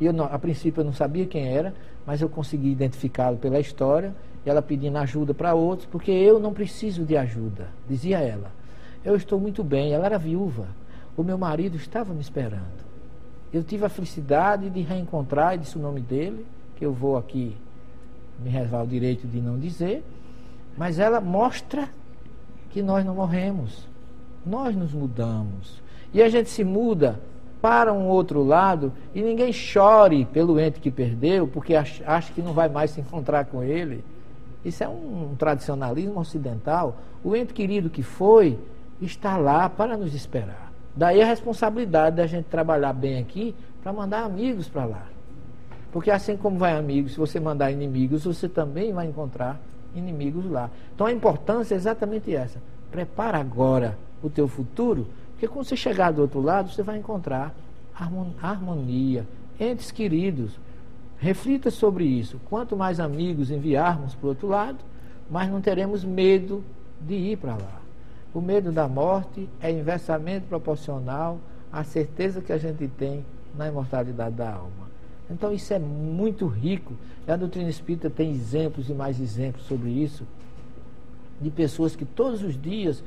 e 0.01 0.07
eu 0.07 0.13
não, 0.13 0.25
a 0.27 0.39
princípio 0.39 0.81
eu 0.81 0.85
não 0.85 0.93
sabia 0.93 1.27
quem 1.27 1.49
era, 1.49 1.75
mas 2.07 2.21
eu 2.21 2.29
consegui 2.29 2.71
identificá-lo 2.71 3.37
pela 3.37 3.61
história, 3.61 4.15
ela 4.45 4.63
pedindo 4.63 4.97
ajuda 4.99 5.35
para 5.35 5.55
outros, 5.55 5.87
porque 5.91 6.11
eu 6.11 6.41
não 6.41 6.53
preciso 6.53 7.05
de 7.05 7.17
ajuda, 7.17 7.69
dizia 7.89 8.19
ela. 8.19 8.51
Eu 9.05 9.17
estou 9.17 9.39
muito 9.39 9.63
bem, 9.63 9.93
ela 9.93 10.07
era 10.07 10.19
viúva, 10.19 10.67
o 11.17 11.23
meu 11.23 11.37
marido 11.37 11.77
estava 11.77 12.15
me 12.15 12.21
esperando. 12.21 12.81
Eu 13.53 13.63
tive 13.63 13.85
a 13.85 13.89
felicidade 13.89 14.71
de 14.71 14.81
reencontrar, 14.81 15.55
e 15.55 15.59
disse 15.59 15.77
o 15.77 15.81
nome 15.83 16.01
dele, 16.01 16.47
que 16.77 16.85
eu 16.85 16.93
vou 16.93 17.17
aqui 17.17 17.57
me 18.43 18.49
reservar 18.49 18.85
o 18.85 18.87
direito 18.87 19.27
de 19.27 19.41
não 19.41 19.59
dizer, 19.59 20.03
mas 20.77 20.99
ela 20.99 21.21
mostra 21.21 21.89
que 22.71 22.83
nós 22.83 23.05
não 23.05 23.15
morremos, 23.15 23.87
nós 24.47 24.75
nos 24.75 24.93
mudamos. 24.93 25.83
E 26.15 26.23
a 26.23 26.29
gente 26.29 26.49
se 26.49 26.65
muda 26.65 27.21
para 27.61 27.93
um 27.93 28.07
outro 28.07 28.43
lado 28.43 28.93
e 29.15 29.21
ninguém 29.21 29.53
chore 29.53 30.25
pelo 30.25 30.59
ente 30.59 30.81
que 30.81 30.91
perdeu, 30.91 31.47
porque 31.47 31.75
acha 31.75 32.33
que 32.33 32.41
não 32.41 32.53
vai 32.53 32.69
mais 32.69 32.93
se 32.93 33.01
encontrar 33.01 33.45
com 33.45 33.63
ele. 33.63 34.03
Isso 34.65 34.85
é 34.85 34.89
um, 34.89 35.35
tradicionalismo 35.39 36.19
ocidental. 36.21 36.99
O 37.25 37.35
ente 37.35 37.53
querido 37.53 37.89
que 37.89 38.03
foi 38.03 38.59
está 39.01 39.37
lá 39.37 39.69
para 39.69 39.97
nos 39.97 40.15
esperar. 40.15 40.71
Daí 40.95 41.23
a 41.23 41.27
responsabilidade 41.27 42.17
da 42.17 42.27
gente 42.27 42.47
trabalhar 42.47 42.93
bem 42.93 43.19
aqui 43.19 43.55
para 43.83 43.93
mandar 43.93 44.25
amigos 44.25 44.69
para 44.69 44.85
lá. 44.85 45.07
Porque 45.93 46.11
assim 46.11 46.37
como 46.37 46.59
vai 46.59 46.77
amigos, 46.77 47.13
se 47.13 47.19
você 47.19 47.41
mandar 47.41 47.71
inimigos, 47.71 48.25
você 48.25 48.49
também 48.49 48.93
vai 48.93 49.07
encontrar 49.07 49.61
inimigos 49.95 50.49
lá. 50.51 50.71
Então 50.95 51.07
a 51.07 51.13
importância 51.13 51.75
é 51.75 51.77
exatamente 51.77 52.35
essa. 52.35 52.61
Prepara 52.91 53.39
agora 53.39 53.97
o 54.23 54.29
teu 54.29 54.47
futuro 54.47 55.07
porque 55.41 55.49
quando 55.49 55.65
você 55.65 55.75
chegar 55.75 56.13
do 56.13 56.21
outro 56.21 56.39
lado, 56.39 56.71
você 56.71 56.83
vai 56.83 56.99
encontrar 56.99 57.55
harmonia, 58.43 59.27
entes 59.59 59.91
queridos. 59.91 60.53
Reflita 61.21 61.71
sobre 61.71 62.05
isso. 62.05 62.41
Quanto 62.49 62.75
mais 62.75 62.99
amigos 62.99 63.51
enviarmos 63.51 64.15
para 64.15 64.27
o 64.27 64.29
outro 64.31 64.49
lado, 64.49 64.79
mais 65.31 65.51
não 65.51 65.61
teremos 65.61 66.03
medo 66.03 66.65
de 66.99 67.15
ir 67.15 67.37
para 67.37 67.53
lá. 67.53 67.81
O 68.33 68.41
medo 68.41 68.73
da 68.73 68.89
morte 68.89 69.47
é 69.61 69.71
inversamente 69.71 70.47
proporcional 70.47 71.39
à 71.71 71.85
certeza 71.85 72.41
que 72.41 72.53
a 72.53 72.57
gente 72.57 72.89
tem 72.89 73.25
na 73.55 73.69
imortalidade 73.69 74.35
da 74.35 74.51
alma. 74.51 74.89
Então 75.31 75.53
isso 75.53 75.75
é 75.75 75.79
muito 75.79 76.47
rico. 76.47 76.95
E 77.29 77.31
a 77.31 77.37
doutrina 77.37 77.69
espírita 77.69 78.09
tem 78.09 78.31
exemplos 78.31 78.89
e 78.89 78.95
mais 78.95 79.21
exemplos 79.21 79.67
sobre 79.67 79.91
isso, 79.91 80.27
de 81.39 81.51
pessoas 81.51 81.95
que 81.95 82.07
todos 82.07 82.43
os 82.43 82.61
dias 82.61 83.05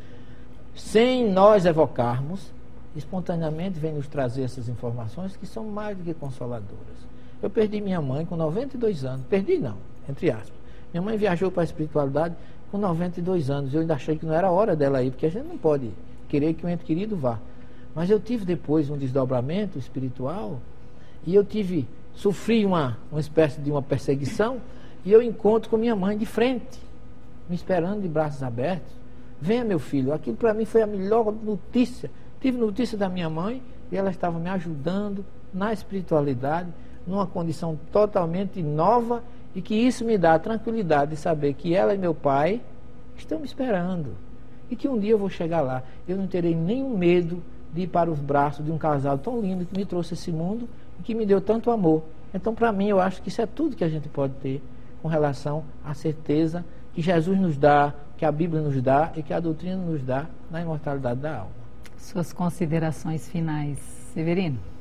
sem 0.75 1.31
nós 1.31 1.65
evocarmos, 1.65 2.51
espontaneamente 2.95 3.79
vem 3.79 3.93
nos 3.93 4.07
trazer 4.07 4.43
essas 4.43 4.69
informações 4.69 5.35
que 5.35 5.47
são 5.47 5.65
mais 5.65 5.97
do 5.97 6.03
que 6.03 6.13
consoladoras. 6.13 7.12
Eu 7.43 7.49
perdi 7.49 7.81
minha 7.81 8.01
mãe 8.01 8.25
com 8.25 8.37
92 8.37 9.03
anos. 9.03 9.25
Perdi 9.25 9.57
não, 9.57 9.75
entre 10.09 10.31
aspas. 10.31 10.53
Minha 10.93 11.01
mãe 11.01 11.17
viajou 11.17 11.51
para 11.51 11.61
a 11.61 11.65
espiritualidade 11.65 12.35
com 12.71 12.77
92 12.77 13.49
anos. 13.49 13.73
Eu 13.73 13.81
ainda 13.81 13.95
achei 13.95 14.17
que 14.17 14.25
não 14.25 14.33
era 14.33 14.49
hora 14.49 14.77
dela 14.77 15.03
ir, 15.03 15.11
porque 15.11 15.25
a 15.25 15.29
gente 15.29 15.45
não 15.45 15.57
pode 15.57 15.91
querer 16.29 16.53
que 16.53 16.65
o 16.65 16.69
ente 16.69 16.85
querido 16.85 17.17
vá. 17.17 17.37
Mas 17.93 18.09
eu 18.09 18.17
tive 18.17 18.45
depois 18.45 18.89
um 18.89 18.97
desdobramento 18.97 19.77
espiritual 19.77 20.61
e 21.27 21.35
eu 21.35 21.43
tive, 21.43 21.85
sofri 22.15 22.65
uma, 22.65 22.97
uma 23.11 23.19
espécie 23.19 23.59
de 23.59 23.69
uma 23.69 23.81
perseguição 23.81 24.61
e 25.03 25.11
eu 25.11 25.21
encontro 25.21 25.69
com 25.69 25.75
minha 25.75 25.97
mãe 25.97 26.17
de 26.17 26.25
frente, 26.25 26.79
me 27.49 27.55
esperando 27.57 28.01
de 28.01 28.07
braços 28.07 28.41
abertos. 28.41 28.93
Venha, 29.41 29.65
meu 29.65 29.79
filho, 29.79 30.13
aquilo 30.13 30.37
para 30.37 30.53
mim 30.53 30.63
foi 30.63 30.81
a 30.81 30.87
melhor 30.87 31.29
notícia. 31.31 32.09
Tive 32.39 32.57
notícia 32.57 32.97
da 32.97 33.09
minha 33.09 33.29
mãe 33.29 33.61
e 33.91 33.97
ela 33.97 34.09
estava 34.09 34.39
me 34.39 34.49
ajudando 34.49 35.25
na 35.53 35.73
espiritualidade, 35.73 36.69
numa 37.05 37.27
condição 37.27 37.77
totalmente 37.91 38.61
nova 38.61 39.23
e 39.55 39.61
que 39.61 39.75
isso 39.75 40.03
me 40.05 40.17
dá 40.17 40.35
a 40.35 40.39
tranquilidade 40.39 41.11
de 41.11 41.17
saber 41.17 41.53
que 41.53 41.75
ela 41.75 41.93
e 41.93 41.97
meu 41.97 42.13
pai 42.13 42.61
estão 43.17 43.39
me 43.39 43.45
esperando 43.45 44.15
e 44.69 44.75
que 44.75 44.87
um 44.87 44.97
dia 44.97 45.11
eu 45.11 45.17
vou 45.17 45.29
chegar 45.29 45.61
lá. 45.61 45.83
Eu 46.07 46.17
não 46.17 46.27
terei 46.27 46.55
nenhum 46.55 46.97
medo 46.97 47.43
de 47.73 47.81
ir 47.81 47.87
para 47.87 48.09
os 48.09 48.19
braços 48.19 48.65
de 48.65 48.71
um 48.71 48.77
casal 48.77 49.17
tão 49.17 49.39
lindo 49.39 49.65
que 49.65 49.77
me 49.77 49.85
trouxe 49.85 50.13
esse 50.13 50.31
mundo 50.31 50.67
e 50.99 51.03
que 51.03 51.13
me 51.13 51.25
deu 51.25 51.41
tanto 51.41 51.71
amor. 51.71 52.03
Então, 52.33 52.55
para 52.55 52.71
mim, 52.71 52.87
eu 52.87 52.99
acho 52.99 53.21
que 53.21 53.29
isso 53.29 53.41
é 53.41 53.45
tudo 53.45 53.75
que 53.75 53.83
a 53.83 53.89
gente 53.89 54.09
pode 54.09 54.33
ter 54.35 54.61
com 55.01 55.07
relação 55.07 55.63
à 55.83 55.93
certeza 55.93 56.65
que 56.93 57.01
Jesus 57.01 57.39
nos 57.39 57.57
dá, 57.57 57.93
que 58.17 58.25
a 58.25 58.31
Bíblia 58.31 58.61
nos 58.61 58.81
dá 58.81 59.11
e 59.15 59.21
que 59.21 59.33
a 59.33 59.39
doutrina 59.39 59.77
nos 59.77 60.01
dá 60.03 60.27
na 60.49 60.61
imortalidade 60.61 61.19
da 61.19 61.39
alma. 61.39 61.51
Suas 61.97 62.33
considerações 62.33 63.27
finais, 63.29 63.79
Severino. 64.13 64.72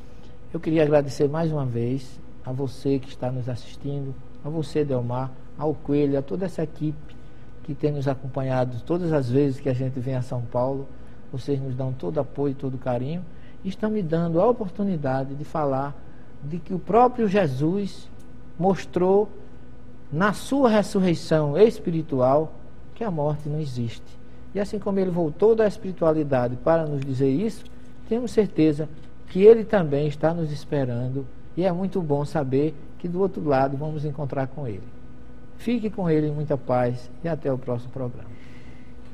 Eu 0.52 0.60
queria 0.60 0.82
agradecer 0.82 1.26
mais 1.30 1.50
uma 1.50 1.64
vez 1.64 2.20
a 2.44 2.52
você 2.52 2.98
que 2.98 3.08
está 3.08 3.32
nos 3.32 3.48
assistindo, 3.48 4.14
a 4.44 4.50
você, 4.50 4.84
Delmar, 4.84 5.30
ao 5.56 5.72
Coelho, 5.72 6.18
a 6.18 6.20
toda 6.20 6.44
essa 6.44 6.62
equipe 6.62 7.16
que 7.62 7.74
tem 7.74 7.90
nos 7.90 8.06
acompanhado 8.06 8.82
todas 8.84 9.14
as 9.14 9.30
vezes 9.30 9.58
que 9.58 9.70
a 9.70 9.72
gente 9.72 9.98
vem 9.98 10.14
a 10.14 10.20
São 10.20 10.42
Paulo. 10.42 10.86
Vocês 11.32 11.58
nos 11.58 11.74
dão 11.74 11.90
todo 11.94 12.20
apoio, 12.20 12.54
todo 12.54 12.76
carinho 12.76 13.24
e 13.64 13.70
estão 13.70 13.88
me 13.88 14.02
dando 14.02 14.42
a 14.42 14.46
oportunidade 14.46 15.34
de 15.34 15.44
falar 15.44 15.96
de 16.44 16.58
que 16.58 16.74
o 16.74 16.78
próprio 16.78 17.26
Jesus 17.26 18.10
mostrou 18.58 19.30
na 20.12 20.34
sua 20.34 20.68
ressurreição 20.68 21.56
espiritual 21.56 22.52
que 22.94 23.02
a 23.02 23.10
morte 23.10 23.48
não 23.48 23.58
existe. 23.58 24.18
E 24.54 24.60
assim 24.60 24.78
como 24.78 24.98
ele 24.98 25.10
voltou 25.10 25.54
da 25.54 25.66
espiritualidade 25.66 26.56
para 26.56 26.84
nos 26.84 27.00
dizer 27.00 27.30
isso, 27.30 27.64
temos 28.06 28.32
certeza 28.32 28.86
que 29.32 29.42
ele 29.42 29.64
também 29.64 30.06
está 30.06 30.34
nos 30.34 30.52
esperando 30.52 31.26
e 31.56 31.64
é 31.64 31.72
muito 31.72 32.02
bom 32.02 32.22
saber 32.22 32.74
que 32.98 33.08
do 33.08 33.18
outro 33.18 33.42
lado 33.42 33.78
vamos 33.78 34.04
encontrar 34.04 34.46
com 34.46 34.68
ele. 34.68 34.82
Fique 35.56 35.88
com 35.88 36.10
ele 36.10 36.26
em 36.26 36.30
muita 36.30 36.58
paz 36.58 37.10
e 37.24 37.28
até 37.28 37.50
o 37.50 37.56
próximo 37.56 37.90
programa. 37.92 38.28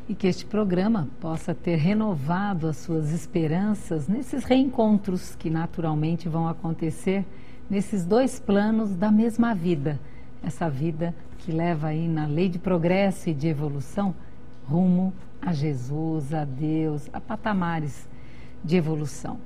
E 0.09 0.17
que 0.17 0.27
este 0.27 0.45
programa 0.45 1.07
possa 1.21 1.55
ter 1.55 1.77
renovado 1.77 2.67
as 2.67 2.79
suas 2.79 3.13
esperanças 3.13 4.09
nesses 4.09 4.43
reencontros 4.43 5.37
que 5.37 5.49
naturalmente 5.49 6.29
vão 6.29 6.49
acontecer 6.49 7.25
nesses 7.71 8.05
dois 8.05 8.41
planos 8.41 8.97
da 8.97 9.13
mesma 9.13 9.55
vida. 9.55 10.01
Essa 10.43 10.69
vida 10.69 11.15
que 11.39 11.53
leva 11.53 11.89
aí 11.89 12.09
na 12.09 12.27
lei 12.27 12.49
de 12.49 12.59
progresso 12.59 13.31
e 13.31 13.35
de 13.35 13.47
evolução 13.47 14.13
rumo 14.69 15.13
a 15.41 15.53
Jesus, 15.53 16.35
a 16.35 16.45
Deus, 16.45 17.09
a 17.13 17.21
patamares 17.21 18.09
de 18.65 18.77
evolução. 18.77 19.39